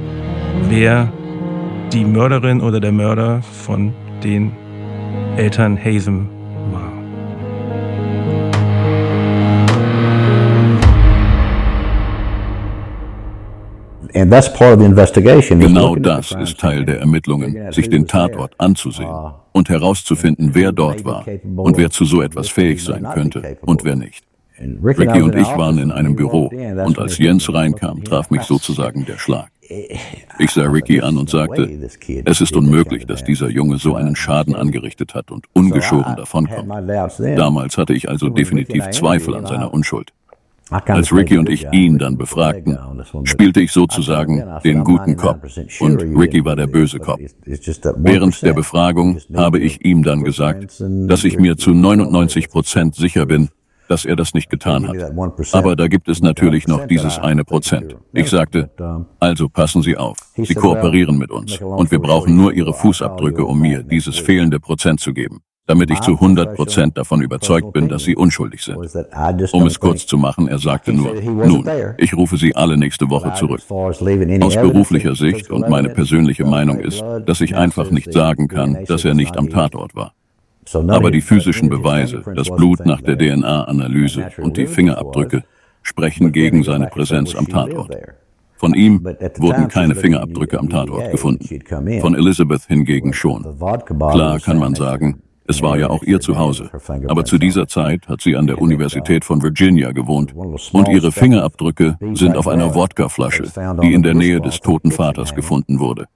wer 0.68 1.12
die 1.92 2.04
Mörderin 2.04 2.60
oder 2.60 2.78
der 2.78 2.92
Mörder 2.92 3.42
von 3.64 3.92
den 4.22 4.52
Eltern 5.36 5.76
Hasem 5.76 6.28
Genau 15.60 15.96
das 15.96 16.32
ist 16.32 16.58
Teil 16.58 16.84
der 16.84 17.00
Ermittlungen, 17.00 17.72
sich 17.72 17.88
den 17.88 18.06
Tatort 18.06 18.54
anzusehen 18.58 19.14
und 19.52 19.68
herauszufinden, 19.68 20.50
wer 20.54 20.72
dort 20.72 21.04
war 21.04 21.24
und 21.56 21.76
wer 21.76 21.90
zu 21.90 22.04
so 22.04 22.22
etwas 22.22 22.48
fähig 22.48 22.82
sein 22.84 23.06
könnte 23.12 23.58
und 23.62 23.84
wer 23.84 23.96
nicht. 23.96 24.24
Ricky 24.82 25.20
und 25.20 25.34
ich 25.34 25.48
waren 25.48 25.78
in 25.78 25.90
einem 25.90 26.14
Büro 26.14 26.46
und 26.84 26.98
als 26.98 27.18
Jens 27.18 27.52
reinkam, 27.52 28.04
traf 28.04 28.30
mich 28.30 28.42
sozusagen 28.42 29.04
der 29.04 29.18
Schlag. 29.18 29.48
Ich 30.38 30.50
sah 30.50 30.64
Ricky 30.64 31.00
an 31.00 31.16
und 31.16 31.30
sagte, 31.30 31.88
es 32.26 32.40
ist 32.42 32.54
unmöglich, 32.54 33.06
dass 33.06 33.24
dieser 33.24 33.48
Junge 33.48 33.78
so 33.78 33.94
einen 33.94 34.14
Schaden 34.14 34.54
angerichtet 34.54 35.14
hat 35.14 35.30
und 35.30 35.46
ungeschoren 35.54 36.16
davonkommt. 36.16 36.68
Damals 37.36 37.78
hatte 37.78 37.94
ich 37.94 38.08
also 38.10 38.28
definitiv 38.28 38.90
Zweifel 38.90 39.34
an 39.34 39.46
seiner 39.46 39.72
Unschuld. 39.72 40.12
Als 40.70 41.12
Ricky 41.12 41.36
und 41.38 41.48
ich 41.48 41.66
ihn 41.72 41.98
dann 41.98 42.16
befragten, 42.16 42.78
spielte 43.24 43.60
ich 43.60 43.72
sozusagen 43.72 44.42
den 44.64 44.82
guten 44.82 45.16
Cop 45.16 45.46
und 45.80 46.02
Ricky 46.02 46.44
war 46.44 46.56
der 46.56 46.66
böse 46.66 46.98
Cop. 46.98 47.20
Während 47.96 48.42
der 48.42 48.54
Befragung 48.54 49.18
habe 49.34 49.58
ich 49.58 49.84
ihm 49.84 50.02
dann 50.02 50.24
gesagt, 50.24 50.80
dass 50.80 51.24
ich 51.24 51.38
mir 51.38 51.56
zu 51.56 51.72
99 51.72 52.50
Prozent 52.50 52.94
sicher 52.94 53.26
bin, 53.26 53.50
dass 53.88 54.06
er 54.06 54.16
das 54.16 54.32
nicht 54.32 54.48
getan 54.48 54.88
hat. 54.88 55.12
Aber 55.52 55.76
da 55.76 55.88
gibt 55.88 56.08
es 56.08 56.22
natürlich 56.22 56.66
noch 56.66 56.86
dieses 56.86 57.18
eine 57.18 57.44
Prozent. 57.44 57.96
Ich 58.14 58.30
sagte, 58.30 58.70
also 59.20 59.50
passen 59.50 59.82
Sie 59.82 59.96
auf, 59.96 60.16
Sie 60.36 60.54
kooperieren 60.54 61.18
mit 61.18 61.30
uns. 61.30 61.58
und 61.58 61.90
wir 61.90 61.98
brauchen 61.98 62.36
nur 62.36 62.54
Ihre 62.54 62.72
Fußabdrücke, 62.72 63.44
um 63.44 63.60
mir 63.60 63.82
dieses 63.82 64.16
fehlende 64.16 64.60
Prozent 64.60 65.00
zu 65.00 65.12
geben 65.12 65.42
damit 65.66 65.90
ich 65.90 66.00
zu 66.00 66.12
100 66.12 66.54
Prozent 66.54 66.98
davon 66.98 67.22
überzeugt 67.22 67.72
bin, 67.72 67.88
dass 67.88 68.04
sie 68.04 68.16
unschuldig 68.16 68.62
sind. 68.62 68.76
Um 69.52 69.66
es 69.66 69.80
kurz 69.80 70.06
zu 70.06 70.18
machen, 70.18 70.48
er 70.48 70.58
sagte 70.58 70.92
nur, 70.92 71.14
nun, 71.14 71.66
ich 71.96 72.14
rufe 72.14 72.36
Sie 72.36 72.54
alle 72.54 72.76
nächste 72.76 73.08
Woche 73.08 73.32
zurück. 73.34 73.62
Aus 73.70 74.54
beruflicher 74.54 75.14
Sicht 75.14 75.50
und 75.50 75.68
meine 75.68 75.88
persönliche 75.88 76.44
Meinung 76.44 76.80
ist, 76.80 77.02
dass 77.24 77.40
ich 77.40 77.56
einfach 77.56 77.90
nicht 77.90 78.12
sagen 78.12 78.48
kann, 78.48 78.84
dass 78.86 79.04
er 79.04 79.14
nicht 79.14 79.36
am 79.36 79.48
Tatort 79.48 79.94
war. 79.94 80.12
Aber 80.88 81.10
die 81.10 81.20
physischen 81.20 81.68
Beweise, 81.68 82.22
das 82.34 82.50
Blut 82.50 82.84
nach 82.86 83.00
der 83.00 83.16
DNA-Analyse 83.18 84.30
und 84.38 84.56
die 84.56 84.66
Fingerabdrücke 84.66 85.44
sprechen 85.82 86.32
gegen 86.32 86.62
seine 86.62 86.86
Präsenz 86.86 87.34
am 87.34 87.48
Tatort. 87.48 87.96
Von 88.56 88.74
ihm 88.74 89.04
wurden 89.38 89.68
keine 89.68 89.94
Fingerabdrücke 89.94 90.58
am 90.58 90.68
Tatort 90.68 91.10
gefunden. 91.10 91.46
Von 92.00 92.14
Elizabeth 92.14 92.62
hingegen 92.66 93.12
schon. 93.12 93.44
Klar 94.12 94.40
kann 94.40 94.58
man 94.58 94.74
sagen, 94.74 95.22
es 95.46 95.62
war 95.62 95.78
ja 95.78 95.90
auch 95.90 96.02
ihr 96.02 96.20
Zuhause. 96.20 96.70
Aber 97.08 97.24
zu 97.24 97.38
dieser 97.38 97.66
Zeit 97.68 98.08
hat 98.08 98.20
sie 98.20 98.36
an 98.36 98.46
der 98.46 98.60
Universität 98.60 99.24
von 99.24 99.42
Virginia 99.42 99.92
gewohnt 99.92 100.34
und 100.34 100.88
ihre 100.88 101.12
Fingerabdrücke 101.12 101.98
sind 102.14 102.36
auf 102.36 102.48
einer 102.48 102.74
Wodkaflasche, 102.74 103.44
die 103.82 103.92
in 103.92 104.02
der 104.02 104.14
Nähe 104.14 104.40
des 104.40 104.60
toten 104.60 104.90
Vaters 104.90 105.34
gefunden 105.34 105.80
wurde. 105.80 106.06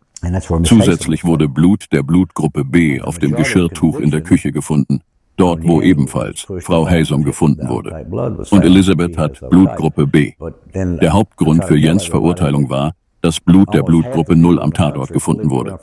Zusätzlich 0.64 1.24
wurde 1.24 1.48
Blut 1.48 1.86
der 1.92 2.02
Blutgruppe 2.02 2.64
B 2.64 3.00
auf 3.00 3.18
dem 3.18 3.34
Geschirrtuch 3.34 4.00
in 4.00 4.10
der 4.10 4.22
Küche 4.22 4.50
gefunden, 4.50 5.00
dort 5.36 5.62
wo 5.62 5.80
ebenfalls 5.80 6.46
Frau 6.60 6.88
Haysom 6.88 7.22
gefunden 7.22 7.68
wurde. 7.68 8.06
Und 8.50 8.64
Elizabeth 8.64 9.16
hat 9.16 9.40
Blutgruppe 9.48 10.06
B. 10.06 10.32
Der 10.74 11.12
Hauptgrund 11.12 11.64
für 11.64 11.76
Jens 11.76 12.04
Verurteilung 12.04 12.68
war, 12.68 12.94
dass 13.20 13.40
Blut 13.40 13.72
der 13.74 13.82
Blutgruppe 13.82 14.36
0 14.36 14.60
am 14.60 14.72
Tatort 14.72 15.12
gefunden 15.12 15.50
wurde. 15.50 15.78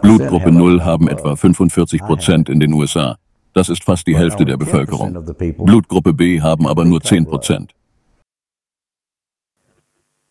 Blutgruppe 0.00 0.52
0 0.52 0.84
haben 0.84 1.08
etwa 1.08 1.36
45 1.36 2.00
Prozent 2.02 2.48
in 2.48 2.60
den 2.60 2.72
USA. 2.72 3.16
Das 3.52 3.68
ist 3.68 3.84
fast 3.84 4.06
die 4.06 4.16
Hälfte 4.16 4.44
der 4.44 4.56
Bevölkerung. 4.56 5.24
Blutgruppe 5.58 6.12
B 6.12 6.40
haben 6.40 6.66
aber 6.66 6.84
nur 6.84 7.00
10 7.00 7.26
Prozent. 7.26 7.74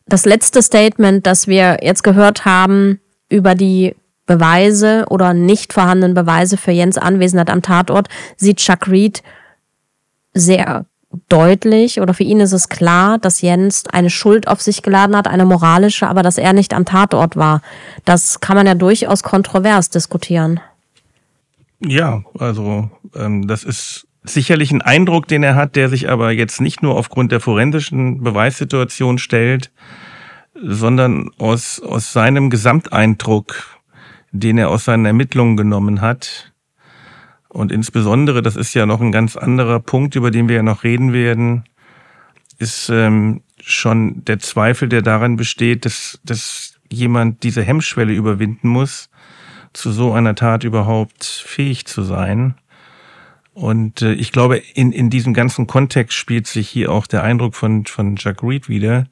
Das 0.06 0.26
letzte 0.26 0.62
Statement, 0.62 1.28
das 1.28 1.48
wir 1.48 1.80
jetzt 1.82 2.04
gehört 2.04 2.46
haben 2.46 3.02
über 3.30 3.56
die 3.56 3.96
Beweise 4.26 5.06
oder 5.10 5.34
nicht 5.34 5.74
vorhandenen 5.74 6.14
Beweise 6.14 6.58
für 6.58 6.72
Jens 6.72 6.98
Anwesenheit 6.98 7.50
am 7.50 7.62
Tatort, 7.62 8.08
sieht 8.38 8.58
Chuck 8.58 8.88
Reed 8.88 9.22
sehr 10.34 10.86
deutlich 11.30 12.02
oder 12.02 12.14
für 12.14 12.24
ihn 12.24 12.40
ist 12.40 12.54
es 12.54 12.70
klar, 12.70 13.18
dass 13.18 13.42
Jens 13.42 13.86
eine 13.92 14.10
Schuld 14.10 14.48
auf 14.48 14.62
sich 14.62 14.82
geladen 14.82 15.16
hat, 15.16 15.28
eine 15.28 15.46
moralische, 15.46 16.08
aber 16.08 16.24
dass 16.24 16.38
er 16.38 16.54
nicht 16.54 16.74
am 16.74 16.86
Tatort 16.86 17.36
war. 17.36 17.62
Das 18.06 18.40
kann 18.40 18.58
man 18.58 18.68
ja 18.68 18.76
durchaus 18.76 19.24
kontrovers 19.24 19.90
diskutieren. 19.90 20.60
Ja, 21.80 22.24
also 22.38 22.90
ähm, 23.16 23.48
das 23.48 23.64
ist 23.64 24.08
sicherlich 24.24 24.72
ein 24.72 24.82
Eindruck, 24.82 25.28
den 25.28 25.44
er 25.44 25.56
hat, 25.56 25.76
der 25.76 25.90
sich 25.90 26.10
aber 26.10 26.32
jetzt 26.32 26.60
nicht 26.60 26.82
nur 26.82 26.96
aufgrund 26.96 27.32
der 27.32 27.40
forensischen 27.40 28.24
Beweissituation 28.24 29.18
stellt, 29.18 29.72
sondern 30.62 31.30
aus, 31.38 31.80
aus 31.80 32.12
seinem 32.12 32.50
Gesamteindruck, 32.50 33.80
den 34.32 34.58
er 34.58 34.70
aus 34.70 34.86
seinen 34.86 35.06
Ermittlungen 35.06 35.56
genommen 35.56 36.02
hat. 36.02 36.52
Und 37.58 37.72
insbesondere, 37.72 38.44
das 38.44 38.56
ist 38.56 38.76
ja 38.76 38.86
noch 38.86 39.02
ein 39.02 39.12
ganz 39.12 39.36
anderer 39.36 39.80
Punkt, 39.80 40.14
über 40.14 40.30
den 40.30 40.48
wir 40.48 40.58
ja 40.58 40.62
noch 40.62 40.84
reden 40.84 41.12
werden, 41.12 41.64
ist 42.60 42.90
ähm, 42.90 43.42
schon 43.60 44.24
der 44.26 44.38
Zweifel, 44.38 44.88
der 44.88 45.02
daran 45.02 45.38
besteht, 45.38 45.84
dass, 45.84 46.20
dass 46.24 46.76
jemand 46.92 47.42
diese 47.42 47.64
Hemmschwelle 47.64 48.14
überwinden 48.14 48.68
muss, 48.68 49.10
zu 49.74 49.92
so 49.92 50.14
einer 50.14 50.36
Tat 50.36 50.66
überhaupt 50.66 51.26
fähig 51.26 51.88
zu 51.88 52.04
sein. 52.04 52.54
Und 53.56 54.04
äh, 54.04 54.14
ich 54.14 54.32
glaube, 54.32 54.62
in, 54.76 54.92
in 54.92 55.10
diesem 55.10 55.34
ganzen 55.34 55.66
Kontext 55.66 56.16
spielt 56.16 56.46
sich 56.46 56.70
hier 56.70 56.92
auch 56.92 57.08
der 57.08 57.24
Eindruck 57.24 57.56
von, 57.56 57.88
von 57.88 58.18
Jack 58.20 58.44
Reed 58.44 58.70
wieder. 58.70 59.08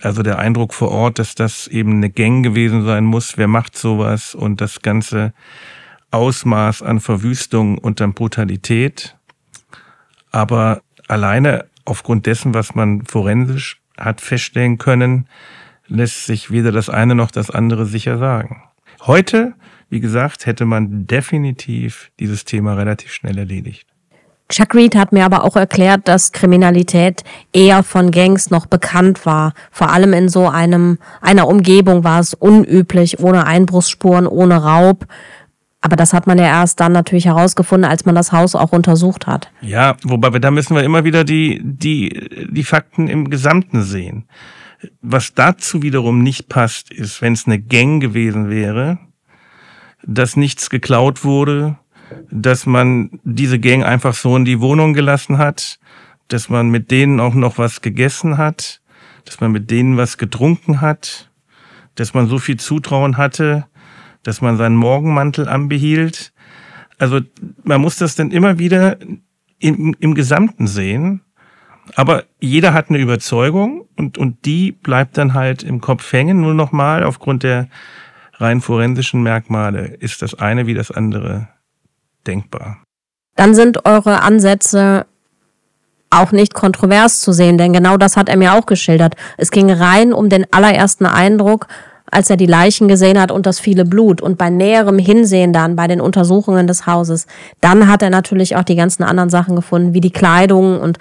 Also 0.00 0.22
der 0.22 0.38
Eindruck 0.38 0.74
vor 0.74 0.92
Ort, 0.92 1.18
dass 1.18 1.34
das 1.34 1.66
eben 1.66 1.94
eine 1.94 2.10
Gang 2.10 2.44
gewesen 2.44 2.84
sein 2.84 3.04
muss. 3.04 3.36
Wer 3.36 3.48
macht 3.48 3.76
sowas? 3.76 4.36
Und 4.36 4.60
das 4.60 4.80
ganze 4.80 5.32
Ausmaß 6.10 6.82
an 6.82 7.00
Verwüstung 7.00 7.78
und 7.78 8.00
an 8.00 8.14
Brutalität. 8.14 9.16
Aber 10.30 10.82
alleine 11.06 11.66
aufgrund 11.84 12.26
dessen, 12.26 12.54
was 12.54 12.74
man 12.74 13.04
forensisch 13.04 13.80
hat 13.96 14.20
feststellen 14.20 14.78
können, 14.78 15.28
lässt 15.86 16.26
sich 16.26 16.50
weder 16.50 16.72
das 16.72 16.90
eine 16.90 17.14
noch 17.14 17.30
das 17.30 17.50
andere 17.50 17.86
sicher 17.86 18.18
sagen. 18.18 18.62
Heute, 19.06 19.54
wie 19.88 20.00
gesagt, 20.00 20.46
hätte 20.46 20.66
man 20.66 21.06
definitiv 21.06 22.10
dieses 22.18 22.44
Thema 22.44 22.74
relativ 22.74 23.12
schnell 23.12 23.38
erledigt. 23.38 23.86
Chuck 24.50 24.74
Reed 24.74 24.96
hat 24.96 25.12
mir 25.12 25.26
aber 25.26 25.44
auch 25.44 25.56
erklärt, 25.56 26.08
dass 26.08 26.32
Kriminalität 26.32 27.22
eher 27.52 27.82
von 27.82 28.10
Gangs 28.10 28.50
noch 28.50 28.64
bekannt 28.64 29.26
war. 29.26 29.52
Vor 29.70 29.90
allem 29.92 30.14
in 30.14 30.30
so 30.30 30.48
einem, 30.48 30.98
einer 31.20 31.46
Umgebung 31.48 32.02
war 32.02 32.20
es 32.20 32.32
unüblich, 32.32 33.20
ohne 33.20 33.46
Einbruchsspuren, 33.46 34.26
ohne 34.26 34.56
Raub. 34.56 35.04
Aber 35.80 35.94
das 35.94 36.12
hat 36.12 36.26
man 36.26 36.38
ja 36.38 36.46
erst 36.46 36.80
dann 36.80 36.92
natürlich 36.92 37.26
herausgefunden, 37.26 37.88
als 37.88 38.04
man 38.04 38.14
das 38.14 38.32
Haus 38.32 38.54
auch 38.54 38.72
untersucht 38.72 39.26
hat. 39.26 39.50
Ja, 39.60 39.96
wobei 40.02 40.32
wir, 40.32 40.40
da 40.40 40.50
müssen 40.50 40.74
wir 40.74 40.82
immer 40.82 41.04
wieder 41.04 41.22
die, 41.22 41.60
die, 41.62 42.48
die 42.50 42.64
Fakten 42.64 43.06
im 43.06 43.30
Gesamten 43.30 43.82
sehen. 43.82 44.24
Was 45.02 45.34
dazu 45.34 45.82
wiederum 45.82 46.22
nicht 46.22 46.48
passt, 46.48 46.90
ist, 46.90 47.22
wenn 47.22 47.32
es 47.32 47.46
eine 47.46 47.60
Gang 47.60 48.00
gewesen 48.00 48.50
wäre, 48.50 48.98
dass 50.04 50.36
nichts 50.36 50.70
geklaut 50.70 51.24
wurde, 51.24 51.76
dass 52.30 52.66
man 52.66 53.20
diese 53.24 53.58
Gang 53.58 53.84
einfach 53.84 54.14
so 54.14 54.36
in 54.36 54.44
die 54.44 54.60
Wohnung 54.60 54.94
gelassen 54.94 55.38
hat, 55.38 55.78
dass 56.28 56.48
man 56.48 56.70
mit 56.70 56.90
denen 56.90 57.20
auch 57.20 57.34
noch 57.34 57.58
was 57.58 57.80
gegessen 57.80 58.36
hat, 58.38 58.80
dass 59.24 59.40
man 59.40 59.52
mit 59.52 59.70
denen 59.70 59.96
was 59.96 60.18
getrunken 60.18 60.80
hat, 60.80 61.30
dass 61.94 62.14
man 62.14 62.28
so 62.28 62.38
viel 62.38 62.56
Zutrauen 62.56 63.16
hatte, 63.16 63.66
dass 64.28 64.42
man 64.42 64.58
seinen 64.58 64.76
Morgenmantel 64.76 65.48
anbehielt. 65.48 66.34
Also 66.98 67.20
man 67.64 67.80
muss 67.80 67.96
das 67.96 68.14
dann 68.14 68.30
immer 68.30 68.58
wieder 68.58 68.98
im, 69.58 69.96
im 69.98 70.14
Gesamten 70.14 70.66
sehen. 70.66 71.22
Aber 71.94 72.24
jeder 72.38 72.74
hat 72.74 72.90
eine 72.90 72.98
Überzeugung 72.98 73.88
und, 73.96 74.18
und 74.18 74.44
die 74.44 74.72
bleibt 74.72 75.16
dann 75.16 75.32
halt 75.32 75.62
im 75.62 75.80
Kopf 75.80 76.12
hängen. 76.12 76.42
Nur 76.42 76.52
nochmal, 76.52 77.04
aufgrund 77.04 77.42
der 77.42 77.68
rein 78.34 78.60
forensischen 78.60 79.22
Merkmale 79.22 79.86
ist 79.86 80.20
das 80.20 80.34
eine 80.34 80.66
wie 80.66 80.74
das 80.74 80.90
andere 80.90 81.48
denkbar. 82.26 82.82
Dann 83.34 83.54
sind 83.54 83.86
eure 83.86 84.20
Ansätze 84.20 85.06
auch 86.10 86.32
nicht 86.32 86.52
kontrovers 86.52 87.20
zu 87.20 87.32
sehen, 87.32 87.56
denn 87.56 87.72
genau 87.72 87.96
das 87.96 88.18
hat 88.18 88.28
er 88.28 88.36
mir 88.36 88.52
auch 88.52 88.66
geschildert. 88.66 89.14
Es 89.38 89.50
ging 89.50 89.70
rein 89.70 90.12
um 90.12 90.28
den 90.28 90.46
allerersten 90.52 91.06
Eindruck, 91.06 91.66
als 92.10 92.30
er 92.30 92.36
die 92.36 92.46
Leichen 92.46 92.88
gesehen 92.88 93.20
hat 93.20 93.30
und 93.30 93.46
das 93.46 93.60
viele 93.60 93.84
Blut. 93.84 94.20
Und 94.20 94.38
bei 94.38 94.50
näherem 94.50 94.98
Hinsehen 94.98 95.52
dann, 95.52 95.76
bei 95.76 95.86
den 95.86 96.00
Untersuchungen 96.00 96.66
des 96.66 96.86
Hauses, 96.86 97.26
dann 97.60 97.88
hat 97.88 98.02
er 98.02 98.10
natürlich 98.10 98.56
auch 98.56 98.64
die 98.64 98.76
ganzen 98.76 99.02
anderen 99.02 99.30
Sachen 99.30 99.56
gefunden, 99.56 99.94
wie 99.94 100.00
die 100.00 100.10
Kleidung. 100.10 100.80
Und 100.80 100.98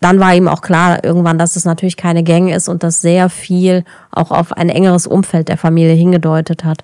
dann 0.00 0.18
war 0.20 0.34
ihm 0.34 0.48
auch 0.48 0.62
klar 0.62 1.04
irgendwann, 1.04 1.38
dass 1.38 1.56
es 1.56 1.64
natürlich 1.64 1.96
keine 1.96 2.22
Gang 2.22 2.50
ist 2.50 2.68
und 2.68 2.82
dass 2.82 3.00
sehr 3.00 3.28
viel 3.28 3.84
auch 4.10 4.30
auf 4.30 4.52
ein 4.52 4.68
engeres 4.68 5.06
Umfeld 5.06 5.48
der 5.48 5.58
Familie 5.58 5.94
hingedeutet 5.94 6.64
hat. 6.64 6.82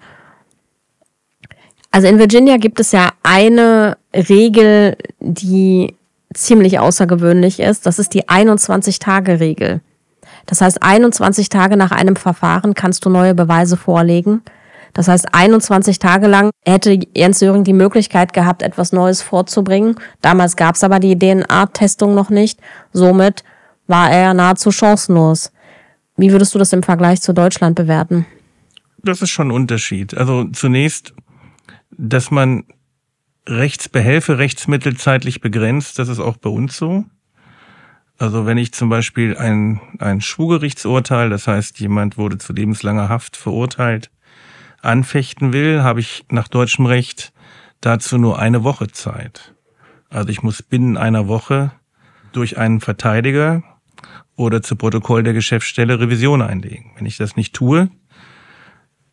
Also 1.91 2.07
in 2.07 2.19
Virginia 2.19 2.59
gibt 2.59 2.81
es 2.81 2.93
ja 2.93 3.11
eine 3.23 3.97
Regel, 4.15 4.97
die 5.21 5.97
ziemlich 6.35 6.79
außergewöhnlich 6.79 7.61
ist. 7.61 7.87
Das 7.87 7.99
ist 7.99 8.15
die 8.15 8.29
21-Tage-Regel. 8.29 9.81
Das 10.49 10.61
heißt, 10.61 10.83
21 10.83 11.51
Tage 11.51 11.77
nach 11.77 11.93
einem 11.93 12.17
Verfahren 12.17 12.75
kannst 12.75 13.05
du 13.05 13.11
neue 13.11 13.35
Beweise 13.35 13.77
vorlegen. 13.77 14.43
Das 14.95 15.07
heißt, 15.07 15.33
21 15.33 15.99
Tage 15.99 16.27
lang 16.27 16.51
hätte 16.65 16.99
Jens 17.15 17.39
Söring 17.39 17.63
die 17.63 17.75
Möglichkeit 17.75 18.33
gehabt, 18.33 18.63
etwas 18.63 18.93
Neues 18.93 19.23
vorzubringen. 19.23 19.97
Damals 20.23 20.57
gab 20.57 20.75
es 20.75 20.83
aber 20.83 20.99
die 20.99 21.19
DNA-Testung 21.19 22.15
noch 22.15 22.31
nicht. 22.31 22.61
Somit 22.93 23.45
war 23.87 24.11
er 24.11 24.33
nahezu 24.33 24.73
chancenlos. 24.73 25.53
Wie 26.17 26.33
würdest 26.33 26.55
du 26.55 26.59
das 26.59 26.73
im 26.73 26.83
Vergleich 26.83 27.21
zu 27.21 27.33
Deutschland 27.35 27.77
bewerten? 27.77 28.27
Das 29.05 29.23
ist 29.23 29.31
schon 29.31 29.49
ein 29.49 29.53
Unterschied. 29.53 30.17
Also 30.17 30.45
zunächst 30.45 31.13
dass 31.91 32.31
man 32.31 32.65
Rechtsbehelfe, 33.47 34.39
Rechtsmittel 34.39 34.97
zeitlich 34.97 35.41
begrenzt, 35.41 35.99
das 35.99 36.09
ist 36.09 36.21
auch 36.21 36.37
bei 36.37 36.51
uns 36.51 36.77
so. 36.77 37.05
Also 38.18 38.46
wenn 38.46 38.59
ich 38.59 38.72
zum 38.72 38.88
Beispiel 38.88 39.37
ein, 39.37 39.81
ein 40.00 40.20
Schwurgerichtsurteil, 40.20 41.31
das 41.31 41.46
heißt 41.46 41.78
jemand 41.78 42.18
wurde 42.18 42.38
zu 42.38 42.52
lebenslanger 42.52 43.09
Haft 43.09 43.37
verurteilt, 43.37 44.11
anfechten 44.83 45.52
will, 45.52 45.83
habe 45.83 46.00
ich 46.00 46.24
nach 46.28 46.48
deutschem 46.48 46.87
Recht 46.87 47.33
dazu 47.81 48.18
nur 48.18 48.40
eine 48.40 48.64
Woche 48.64 48.88
Zeit. 48.88 49.54
Also 50.11 50.31
ich 50.31 50.42
muss 50.42 50.62
binnen 50.62 50.96
einer 50.96 51.28
Woche 51.28 51.70
durch 52.33 52.59
einen 52.59 52.81
Verteidiger 52.81 53.62
oder 54.35 54.62
zu 54.62 54.74
Protokoll 54.74 55.22
der 55.22 55.33
Geschäftsstelle 55.33 56.00
Revision 56.00 56.42
einlegen. 56.42 56.92
Wenn 56.96 57.07
ich 57.07 57.18
das 57.18 57.37
nicht 57.37 57.54
tue, 57.54 57.88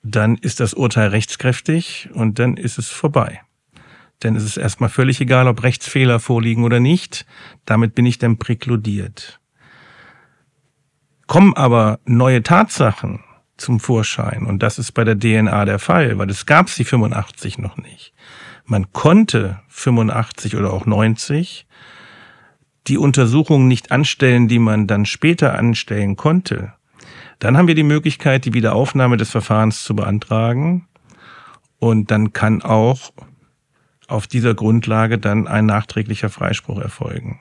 dann 0.01 0.35
ist 0.35 0.59
das 0.59 0.73
Urteil 0.73 1.09
rechtskräftig 1.09 2.09
und 2.13 2.39
dann 2.39 2.57
ist 2.57 2.79
es 2.79 2.89
vorbei. 2.89 3.41
Denn 4.23 4.35
es 4.35 4.43
ist 4.43 4.57
erstmal 4.57 4.89
völlig 4.89 5.19
egal, 5.21 5.47
ob 5.47 5.63
Rechtsfehler 5.63 6.19
vorliegen 6.19 6.63
oder 6.63 6.79
nicht. 6.79 7.25
Damit 7.65 7.95
bin 7.95 8.05
ich 8.05 8.17
dann 8.17 8.37
präkludiert. 8.37 9.39
Kommen 11.27 11.55
aber 11.55 11.99
neue 12.05 12.43
Tatsachen 12.43 13.23
zum 13.57 13.79
Vorschein, 13.79 14.45
und 14.45 14.61
das 14.61 14.77
ist 14.77 14.91
bei 14.91 15.05
der 15.05 15.17
DNA 15.17 15.65
der 15.65 15.79
Fall, 15.79 16.17
weil 16.17 16.29
es 16.29 16.45
gab 16.45 16.69
sie 16.69 16.83
85 16.83 17.57
noch 17.57 17.77
nicht. 17.77 18.13
Man 18.65 18.91
konnte 18.91 19.61
85 19.69 20.55
oder 20.55 20.73
auch 20.73 20.85
90 20.85 21.65
die 22.87 22.97
Untersuchungen 22.97 23.67
nicht 23.67 23.91
anstellen, 23.91 24.47
die 24.47 24.59
man 24.59 24.87
dann 24.87 25.05
später 25.05 25.57
anstellen 25.57 26.15
konnte, 26.15 26.73
dann 27.39 27.57
haben 27.57 27.67
wir 27.67 27.75
die 27.75 27.83
Möglichkeit, 27.83 28.45
die 28.45 28.53
Wiederaufnahme 28.53 29.17
des 29.17 29.31
Verfahrens 29.31 29.83
zu 29.83 29.95
beantragen. 29.95 30.87
Und 31.79 32.11
dann 32.11 32.33
kann 32.33 32.61
auch 32.61 33.11
auf 34.07 34.27
dieser 34.27 34.53
Grundlage 34.53 35.17
dann 35.17 35.47
ein 35.47 35.65
nachträglicher 35.65 36.29
Freispruch 36.29 36.79
erfolgen. 36.79 37.39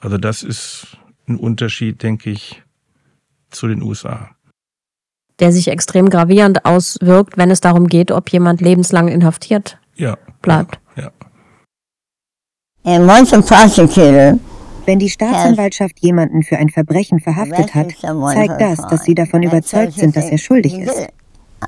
Also 0.00 0.18
das 0.18 0.42
ist 0.42 0.96
ein 1.28 1.36
Unterschied, 1.36 2.02
denke 2.02 2.30
ich, 2.30 2.62
zu 3.50 3.68
den 3.68 3.82
USA. 3.82 4.30
Der 5.38 5.52
sich 5.52 5.68
extrem 5.68 6.10
gravierend 6.10 6.64
auswirkt, 6.64 7.38
wenn 7.38 7.50
es 7.50 7.60
darum 7.60 7.86
geht, 7.86 8.10
ob 8.10 8.30
jemand 8.30 8.60
lebenslang 8.60 9.08
inhaftiert 9.08 9.78
ja. 9.94 10.16
bleibt. 10.40 10.80
Ja. 10.96 11.10
And 12.84 13.08
once 13.08 13.32
a 13.32 13.40
prosecutor 13.40 14.38
Wenn 14.84 14.98
die 14.98 15.08
Staatsanwaltschaft 15.08 16.00
jemanden 16.00 16.42
für 16.42 16.58
ein 16.58 16.68
Verbrechen 16.68 17.20
verhaftet 17.20 17.74
hat, 17.74 17.92
zeigt 17.92 18.60
das, 18.60 18.78
dass 18.88 19.04
sie 19.04 19.14
davon 19.14 19.44
überzeugt 19.44 19.92
sind, 19.92 20.16
dass 20.16 20.28
er 20.28 20.38
schuldig 20.38 20.78
ist. 20.78 21.08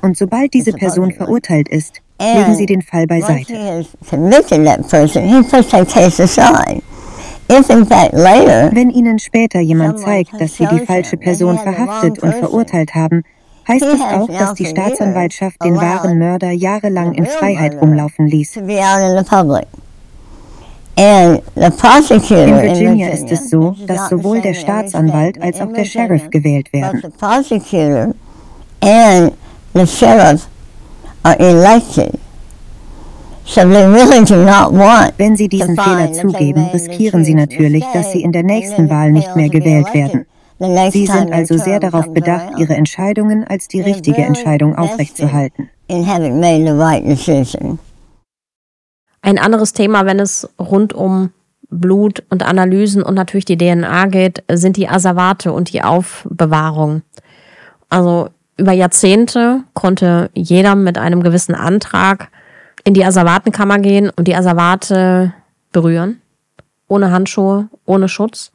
Und 0.01 0.17
sobald 0.17 0.53
diese 0.53 0.73
Person 0.73 1.13
verurteilt 1.13 1.69
ist, 1.69 2.01
legen 2.19 2.55
sie 2.55 2.65
den 2.65 2.81
Fall 2.81 3.07
beiseite. 3.07 3.85
Wenn 8.73 8.89
ihnen 8.89 9.19
später 9.19 9.59
jemand 9.59 9.99
zeigt, 9.99 10.39
dass 10.39 10.55
sie 10.55 10.65
die 10.65 10.79
falsche 10.79 11.17
Person 11.17 11.59
verhaftet 11.59 12.19
und 12.23 12.33
verurteilt 12.33 12.95
haben, 12.95 13.23
heißt 13.67 13.83
es 13.85 14.01
auch, 14.01 14.27
dass 14.27 14.53
die 14.55 14.65
Staatsanwaltschaft 14.65 15.63
den 15.63 15.75
wahren 15.75 16.17
Mörder 16.19 16.51
jahrelang 16.51 17.13
in 17.13 17.25
Freiheit 17.25 17.79
rumlaufen 17.81 18.27
ließ. 18.27 18.59
In 22.47 22.61
Virginia 22.61 23.09
ist 23.09 23.31
es 23.31 23.49
so, 23.49 23.75
dass 23.85 24.09
sowohl 24.09 24.41
der 24.41 24.53
Staatsanwalt 24.53 25.41
als 25.41 25.59
auch 25.61 25.71
der 25.73 25.85
Sheriff 25.85 26.29
gewählt 26.29 26.71
werden. 26.73 27.01
Wenn 35.17 35.35
Sie 35.35 35.49
diesen 35.49 35.75
Fehler 35.75 36.13
zugeben, 36.13 36.67
riskieren 36.71 37.25
Sie 37.25 37.33
natürlich, 37.33 37.83
dass 37.93 38.11
Sie 38.11 38.21
in 38.21 38.31
der 38.31 38.43
nächsten 38.43 38.91
Wahl 38.91 39.11
nicht 39.11 39.35
mehr 39.35 39.49
gewählt 39.49 39.91
werden. 39.91 40.27
Sie 40.91 41.07
sind 41.07 41.33
also 41.33 41.57
sehr 41.57 41.79
darauf 41.79 42.13
bedacht, 42.13 42.59
Ihre 42.59 42.75
Entscheidungen 42.75 43.43
als 43.43 43.67
die 43.67 43.81
richtige 43.81 44.21
Entscheidung 44.21 44.75
aufrechtzuerhalten. 44.77 45.69
Ein 49.23 49.39
anderes 49.39 49.73
Thema, 49.73 50.05
wenn 50.05 50.19
es 50.19 50.47
rund 50.59 50.93
um 50.93 51.31
Blut 51.71 52.23
und 52.29 52.43
Analysen 52.43 53.01
und 53.01 53.15
natürlich 53.15 53.45
die 53.45 53.57
DNA 53.57 54.05
geht, 54.07 54.43
sind 54.51 54.77
die 54.77 54.87
Asservate 54.87 55.51
und 55.51 55.73
die 55.73 55.81
Aufbewahrung. 55.81 57.01
Also 57.89 58.29
über 58.57 58.71
Jahrzehnte 58.71 59.63
konnte 59.73 60.29
jeder 60.33 60.75
mit 60.75 60.97
einem 60.97 61.23
gewissen 61.23 61.55
Antrag 61.55 62.29
in 62.83 62.93
die 62.93 63.03
Asservatenkammer 63.03 63.79
gehen 63.79 64.09
und 64.15 64.27
die 64.27 64.35
Asservate 64.35 65.33
berühren. 65.71 66.21
Ohne 66.87 67.11
Handschuhe, 67.11 67.69
ohne 67.85 68.07
Schutz. 68.07 68.51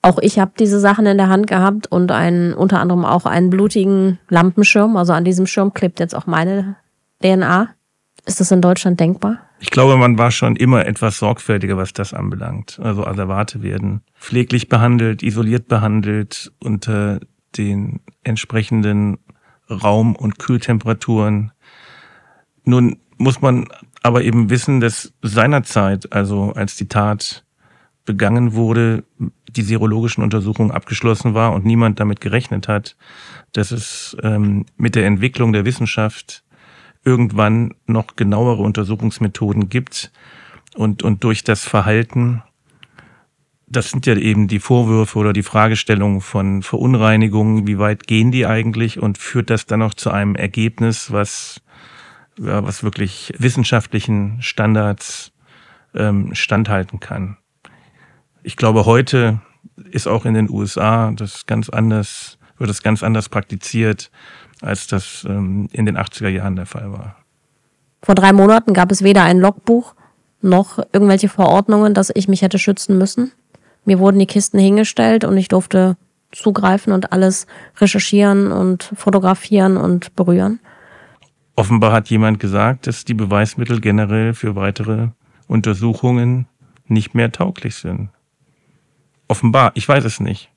Auch 0.00 0.18
ich 0.18 0.38
habe 0.38 0.52
diese 0.58 0.80
Sachen 0.80 1.06
in 1.06 1.18
der 1.18 1.28
Hand 1.28 1.46
gehabt 1.46 1.86
und 1.88 2.10
einen, 2.10 2.54
unter 2.54 2.80
anderem 2.80 3.04
auch 3.04 3.26
einen 3.26 3.50
blutigen 3.50 4.18
Lampenschirm. 4.28 4.96
Also 4.96 5.12
an 5.12 5.24
diesem 5.24 5.46
Schirm 5.46 5.74
klebt 5.74 6.00
jetzt 6.00 6.14
auch 6.14 6.26
meine 6.26 6.76
DNA. 7.22 7.68
Ist 8.24 8.40
das 8.40 8.50
in 8.50 8.60
Deutschland 8.60 8.98
denkbar? 9.00 9.38
Ich 9.60 9.70
glaube, 9.70 9.96
man 9.96 10.18
war 10.18 10.30
schon 10.30 10.56
immer 10.56 10.86
etwas 10.86 11.18
sorgfältiger, 11.18 11.76
was 11.76 11.92
das 11.92 12.14
anbelangt. 12.14 12.80
Also 12.82 13.06
Asservate 13.06 13.62
werden 13.62 14.02
pfleglich 14.18 14.68
behandelt, 14.68 15.22
isoliert 15.22 15.68
behandelt, 15.68 16.52
unter 16.60 17.20
den 17.56 18.00
entsprechenden 18.24 19.18
Raum- 19.70 20.16
und 20.16 20.38
Kühltemperaturen. 20.38 21.52
Nun 22.64 22.98
muss 23.18 23.40
man 23.40 23.66
aber 24.02 24.22
eben 24.22 24.50
wissen, 24.50 24.80
dass 24.80 25.12
seinerzeit, 25.22 26.12
also 26.12 26.52
als 26.52 26.76
die 26.76 26.88
Tat 26.88 27.44
begangen 28.04 28.54
wurde, 28.54 29.04
die 29.48 29.62
serologischen 29.62 30.24
Untersuchungen 30.24 30.72
abgeschlossen 30.72 31.34
war 31.34 31.52
und 31.52 31.64
niemand 31.64 32.00
damit 32.00 32.20
gerechnet 32.20 32.68
hat, 32.68 32.96
dass 33.52 33.70
es 33.70 34.16
ähm, 34.22 34.66
mit 34.76 34.94
der 34.94 35.06
Entwicklung 35.06 35.52
der 35.52 35.64
Wissenschaft 35.64 36.42
irgendwann 37.04 37.74
noch 37.86 38.16
genauere 38.16 38.62
Untersuchungsmethoden 38.62 39.68
gibt 39.68 40.12
und, 40.74 41.02
und 41.02 41.22
durch 41.24 41.44
das 41.44 41.64
Verhalten, 41.64 42.42
das 43.72 43.90
sind 43.90 44.06
ja 44.06 44.14
eben 44.16 44.48
die 44.48 44.60
Vorwürfe 44.60 45.18
oder 45.18 45.32
die 45.32 45.42
Fragestellungen 45.42 46.20
von 46.20 46.62
Verunreinigungen, 46.62 47.66
wie 47.66 47.78
weit 47.78 48.06
gehen 48.06 48.30
die 48.30 48.46
eigentlich 48.46 49.00
und 49.00 49.16
führt 49.16 49.48
das 49.48 49.66
dann 49.66 49.80
noch 49.80 49.94
zu 49.94 50.10
einem 50.10 50.36
Ergebnis, 50.36 51.10
was, 51.10 51.62
ja, 52.38 52.64
was 52.64 52.84
wirklich 52.84 53.32
wissenschaftlichen 53.38 54.42
Standards 54.42 55.32
ähm, 55.94 56.34
standhalten 56.34 57.00
kann. 57.00 57.38
Ich 58.42 58.56
glaube, 58.56 58.84
heute 58.84 59.40
ist 59.90 60.06
auch 60.06 60.26
in 60.26 60.34
den 60.34 60.50
USA 60.50 61.10
das 61.12 61.46
ganz 61.46 61.70
anders, 61.70 62.38
wird 62.58 62.68
das 62.68 62.82
ganz 62.82 63.02
anders 63.02 63.30
praktiziert, 63.30 64.10
als 64.60 64.86
das 64.86 65.24
ähm, 65.26 65.68
in 65.72 65.86
den 65.86 65.96
80er 65.96 66.28
Jahren 66.28 66.56
der 66.56 66.66
Fall 66.66 66.92
war. 66.92 67.16
Vor 68.02 68.14
drei 68.14 68.32
Monaten 68.32 68.74
gab 68.74 68.92
es 68.92 69.02
weder 69.02 69.22
ein 69.22 69.38
Logbuch 69.38 69.94
noch 70.42 70.78
irgendwelche 70.92 71.28
Verordnungen, 71.28 71.94
dass 71.94 72.10
ich 72.14 72.28
mich 72.28 72.42
hätte 72.42 72.58
schützen 72.58 72.98
müssen. 72.98 73.32
Mir 73.84 73.98
wurden 73.98 74.18
die 74.18 74.26
Kisten 74.26 74.58
hingestellt 74.58 75.24
und 75.24 75.36
ich 75.36 75.48
durfte 75.48 75.96
zugreifen 76.30 76.92
und 76.92 77.12
alles 77.12 77.46
recherchieren 77.78 78.52
und 78.52 78.92
fotografieren 78.96 79.76
und 79.76 80.14
berühren. 80.16 80.60
Offenbar 81.56 81.92
hat 81.92 82.08
jemand 82.08 82.40
gesagt, 82.40 82.86
dass 82.86 83.04
die 83.04 83.14
Beweismittel 83.14 83.80
generell 83.80 84.32
für 84.32 84.56
weitere 84.56 85.08
Untersuchungen 85.46 86.46
nicht 86.86 87.14
mehr 87.14 87.30
tauglich 87.30 87.74
sind. 87.74 88.08
Offenbar, 89.28 89.72
ich 89.74 89.86
weiß 89.86 90.04
es 90.04 90.20
nicht. 90.20 90.50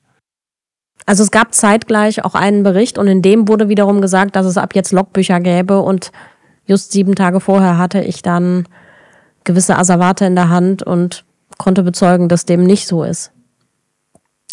Also 1.04 1.22
es 1.22 1.30
gab 1.30 1.54
zeitgleich 1.54 2.24
auch 2.24 2.34
einen 2.34 2.62
Bericht 2.62 2.96
und 2.96 3.06
in 3.06 3.20
dem 3.20 3.46
wurde 3.46 3.68
wiederum 3.68 4.00
gesagt, 4.00 4.34
dass 4.36 4.46
es 4.46 4.56
ab 4.56 4.74
jetzt 4.74 4.92
Logbücher 4.92 5.40
gäbe 5.40 5.80
und 5.80 6.10
just 6.64 6.92
sieben 6.92 7.14
Tage 7.14 7.40
vorher 7.40 7.76
hatte 7.76 8.00
ich 8.00 8.22
dann 8.22 8.66
gewisse 9.44 9.78
Asservate 9.78 10.24
in 10.24 10.34
der 10.34 10.48
Hand 10.48 10.82
und 10.82 11.25
konnte 11.58 11.82
bezeugen, 11.82 12.28
dass 12.28 12.44
dem 12.44 12.64
nicht 12.64 12.86
so 12.86 13.02
ist. 13.02 13.32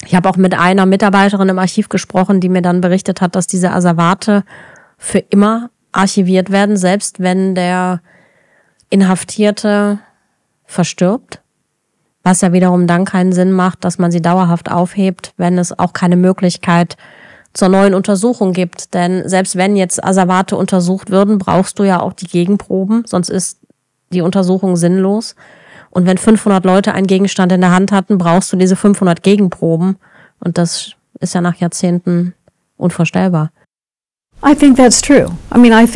Ich 0.06 0.16
habe 0.16 0.30
auch 0.30 0.38
mit 0.38 0.58
einer 0.58 0.86
Mitarbeiterin 0.86 1.50
im 1.50 1.60
Archiv 1.60 1.90
gesprochen, 1.90 2.40
die 2.42 2.50
mir 2.50 2.62
dann 2.62 2.82
berichtet 2.82 3.22
hat, 3.22 3.36
dass 3.36 3.48
diese 3.48 3.72
Asservate 3.72 4.44
für 4.98 5.20
immer 5.20 5.70
archiviert 5.92 6.52
werden, 6.52 6.76
selbst 6.76 7.20
wenn 7.20 7.56
der 7.56 8.02
Inhaftierte 8.90 10.00
verstirbt 10.66 11.44
was 12.24 12.40
ja 12.40 12.54
wiederum 12.54 12.88
dann 12.88 13.06
keinen 13.06 13.34
Sinn 13.34 13.52
macht, 13.52 13.84
dass 13.84 14.00
man 14.00 14.12
sie 14.12 14.22
dauerhaft 14.22 14.72
aufhebt, 14.72 15.34
wenn 15.38 15.58
es 15.58 15.78
auch 15.78 15.94
keine 15.94 16.16
Möglichkeit 16.16 16.96
zur 17.54 17.68
neuen 17.68 17.94
Untersuchung 17.94 18.54
gibt. 18.54 18.94
Denn 18.94 19.28
selbst 19.28 19.58
wenn 19.58 19.76
jetzt 19.76 20.04
Asservate 20.04 20.56
untersucht 20.56 21.12
würden, 21.12 21.38
brauchst 21.38 21.78
du 21.78 21.84
ja 21.84 22.02
auch 22.02 22.14
die 22.14 22.28
Gegenproben, 22.28 23.04
sonst 23.06 23.30
ist 23.30 23.60
die 24.12 24.22
Untersuchung 24.22 24.78
sinnlos. 24.78 25.36
Und 25.94 26.08
wenn 26.08 26.18
500 26.18 26.66
Leute 26.66 26.94
einen 26.96 27.06
Gegenstand 27.06 27.52
in 27.52 27.62
der 27.62 27.72
Hand 27.72 27.92
hatten, 27.92 28.18
brauchst 28.18 28.52
du 28.52 28.58
diese 28.58 28.76
500 28.76 29.22
Gegenproben. 29.22 29.98
Und 30.40 30.58
das 30.58 30.94
ist 31.20 31.36
ja 31.36 31.42
nach 31.42 31.56
Jahrzehnten 31.58 32.34
unvorstellbar. 32.78 33.52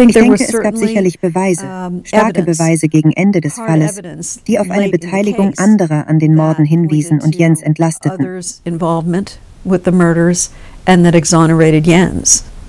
Ich 0.10 0.14
denke, 0.16 0.36
es 0.36 0.52
gab 0.64 0.78
sicherlich 0.78 1.20
Beweise, 1.20 1.64
starke 2.04 2.44
Beweise 2.44 2.88
gegen 2.88 3.12
Ende 3.12 3.42
des 3.42 3.56
Falles, 3.56 4.00
die 4.46 4.60
auf 4.60 4.70
eine 4.70 4.90
Beteiligung 4.90 5.54
anderer 5.58 6.08
an 6.08 6.20
den 6.20 6.36
Morden 6.36 6.64
hinwiesen 6.64 7.20
und 7.20 7.36
Jens 7.36 7.62
entlasteten. 7.62 8.44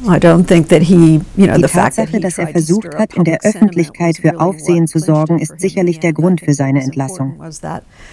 Die 0.04 1.66
Tatsache, 1.72 2.20
dass 2.20 2.38
er 2.38 2.48
versucht 2.48 2.94
hat, 2.96 3.14
in 3.14 3.24
der 3.24 3.40
Öffentlichkeit 3.42 4.18
für 4.18 4.38
Aufsehen 4.40 4.86
zu 4.86 5.00
sorgen, 5.00 5.40
ist 5.40 5.60
sicherlich 5.60 5.98
der 5.98 6.12
Grund 6.12 6.40
für 6.40 6.54
seine 6.54 6.82
Entlassung. 6.82 7.40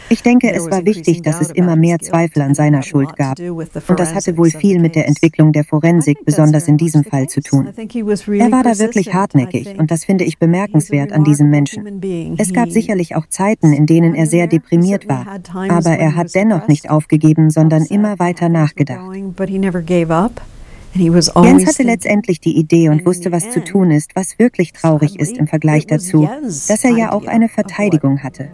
Ich 0.10 0.24
denke, 0.24 0.52
es 0.52 0.70
war 0.70 0.84
wichtig, 0.86 1.22
dass 1.22 1.42
es 1.42 1.52
immer 1.52 1.76
mehr 1.76 2.00
Zweifel 2.00 2.42
an 2.42 2.56
seiner 2.56 2.82
Schuld 2.82 3.16
gab. 3.16 3.40
Und 3.40 4.00
das 4.00 4.16
hatte 4.16 4.38
wohl 4.38 4.50
viel 4.50 4.80
mit 4.80 4.96
der 4.96 5.08
Entwicklung 5.08 5.52
der 5.52 5.64
Forensik, 5.64 6.26
besonders 6.26 6.68
in 6.68 6.78
diesem 6.78 7.04
Fall, 7.04 7.28
zu 7.28 7.42
tun. 7.42 7.68
Er 7.68 8.52
war 8.52 8.64
da 8.64 8.78
wirklich 8.80 9.14
hartnäckig 9.14 9.78
und 9.78 9.92
das 9.92 10.06
finde 10.06 10.24
ich 10.24 10.40
bemerkenswert 10.40 11.14
an 11.14 11.24
diesem 11.24 11.50
Menschen. 11.50 12.02
Es 12.38 12.52
gab 12.52 12.72
sicherlich 12.72 13.16
auch 13.16 13.28
Zeiten, 13.28 13.74
in 13.74 13.86
denen 13.86 14.16
er 14.16 14.26
sehr 14.26 14.48
deprimiert 14.48 15.08
war, 15.08 15.26
aber 15.70 15.92
er 15.92 16.16
hat 16.16 16.34
dennoch 16.34 16.68
nicht 16.68 16.90
aufgegeben, 16.90 17.52
sondern 17.52 17.86
immer 17.86 18.18
weiter 18.18 18.50
nachgedacht. 18.50 19.02
Jens 20.96 21.68
hatte 21.68 21.84
letztendlich 21.84 22.40
die 22.40 22.58
Idee 22.58 22.90
und 22.90 23.06
wusste, 23.06 23.32
was 23.32 23.52
zu 23.52 23.62
tun 23.64 23.92
ist, 23.92 24.16
was 24.16 24.40
wirklich 24.40 24.72
traurig 24.72 25.20
ist 25.20 25.38
im 25.38 25.48
Vergleich 25.48 25.86
dazu, 25.86 26.30
dass 26.44 26.84
er 26.84 26.92
ja 26.92 27.12
auch 27.12 27.28
eine 27.28 27.50
Verteidigung 27.50 28.24
hatte. 28.24 28.50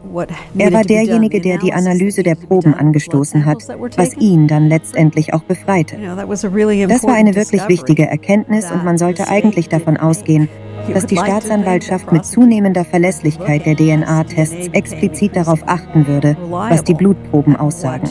Er 0.58 0.74
war 0.74 0.84
derjenige, 0.84 1.40
der 1.40 1.60
die 1.60 1.72
Analyse 1.74 2.24
der 2.24 2.36
Proben 2.36 2.74
angestoßen 2.74 3.46
hat, 3.46 3.68
was 3.96 4.18
ihn 4.18 4.48
dann 4.48 4.68
letztendlich 4.68 5.34
auch 5.34 5.44
befreite. 5.44 5.98
Das 5.98 7.04
war 7.04 7.14
eine 7.14 7.36
wirklich 7.36 7.68
wichtige 7.68 8.08
Erkenntnis 8.08 8.72
und 8.72 8.84
man 8.84 8.98
sollte 8.98 9.28
eigentlich 9.28 9.70
davon 9.70 9.98
ausgehen, 9.98 10.50
dass 10.92 11.06
die 11.06 11.18
Staatsanwaltschaft 11.18 12.12
mit 12.12 12.26
zunehmender 12.26 12.86
Verlässlichkeit 12.86 13.66
der 13.68 13.76
DNA-Tests 13.76 14.70
explizit 14.72 15.36
darauf 15.36 15.62
achten 15.68 16.08
würde, 16.08 16.36
was 16.50 16.84
die 16.84 16.96
Blutproben 16.96 17.56
aussagen. 17.56 18.10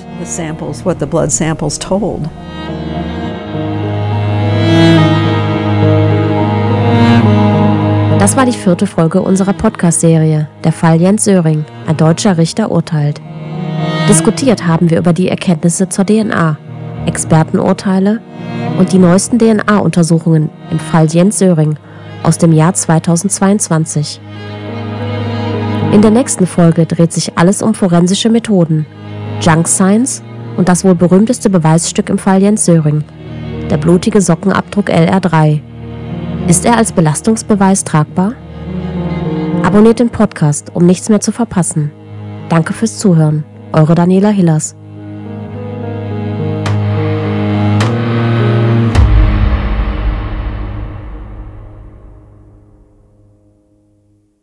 Das 8.18 8.37
war 8.37 8.44
die 8.44 8.53
vierte 8.53 8.87
Folge 8.87 9.23
unserer 9.23 9.55
Podcast-Serie 9.55 10.49
Der 10.62 10.73
Fall 10.73 11.01
Jens 11.01 11.25
Söring. 11.25 11.64
Ein 11.87 11.96
deutscher 11.96 12.37
Richter 12.37 12.70
urteilt. 12.70 13.20
Diskutiert 14.09 14.66
haben 14.66 14.90
wir 14.90 14.99
über 14.99 15.12
die 15.12 15.29
Erkenntnisse 15.29 15.88
zur 15.88 16.05
DNA, 16.05 16.59
Expertenurteile 17.07 18.20
und 18.79 18.92
die 18.92 18.99
neuesten 18.99 19.38
DNA-Untersuchungen 19.38 20.51
im 20.70 20.79
Fall 20.79 21.07
Jens 21.07 21.38
Söring 21.38 21.77
aus 22.23 22.38
dem 22.38 22.53
Jahr 22.53 22.75
2022. 22.75 24.20
In 25.92 26.03
der 26.03 26.11
nächsten 26.11 26.46
Folge 26.46 26.87
dreht 26.87 27.12
sich 27.12 27.37
alles 27.38 27.62
um 27.62 27.75
forensische 27.75 28.29
Methoden, 28.29 28.87
Junk 29.40 29.66
Science 29.66 30.23
und 30.57 30.68
das 30.68 30.85
wohl 30.85 30.94
berühmteste 30.94 31.51
Beweisstück 31.51 32.11
im 32.11 32.18
Fall 32.18 32.42
Jens 32.42 32.64
Söring, 32.64 33.03
der 33.70 33.79
blutige 33.79 34.20
Sockenabdruck 34.20 34.88
LR3. 34.90 35.61
Ist 36.51 36.65
er 36.65 36.77
als 36.77 36.91
Belastungsbeweis 36.91 37.85
tragbar? 37.85 38.33
Abonniert 39.63 40.01
den 40.01 40.11
Podcast, 40.11 40.75
um 40.75 40.85
nichts 40.85 41.09
mehr 41.09 41.21
zu 41.21 41.31
verpassen. 41.31 41.93
Danke 42.49 42.73
fürs 42.73 42.99
Zuhören. 42.99 43.45
Eure 43.73 43.95
Daniela 43.95 44.31
Hillers. 44.31 44.75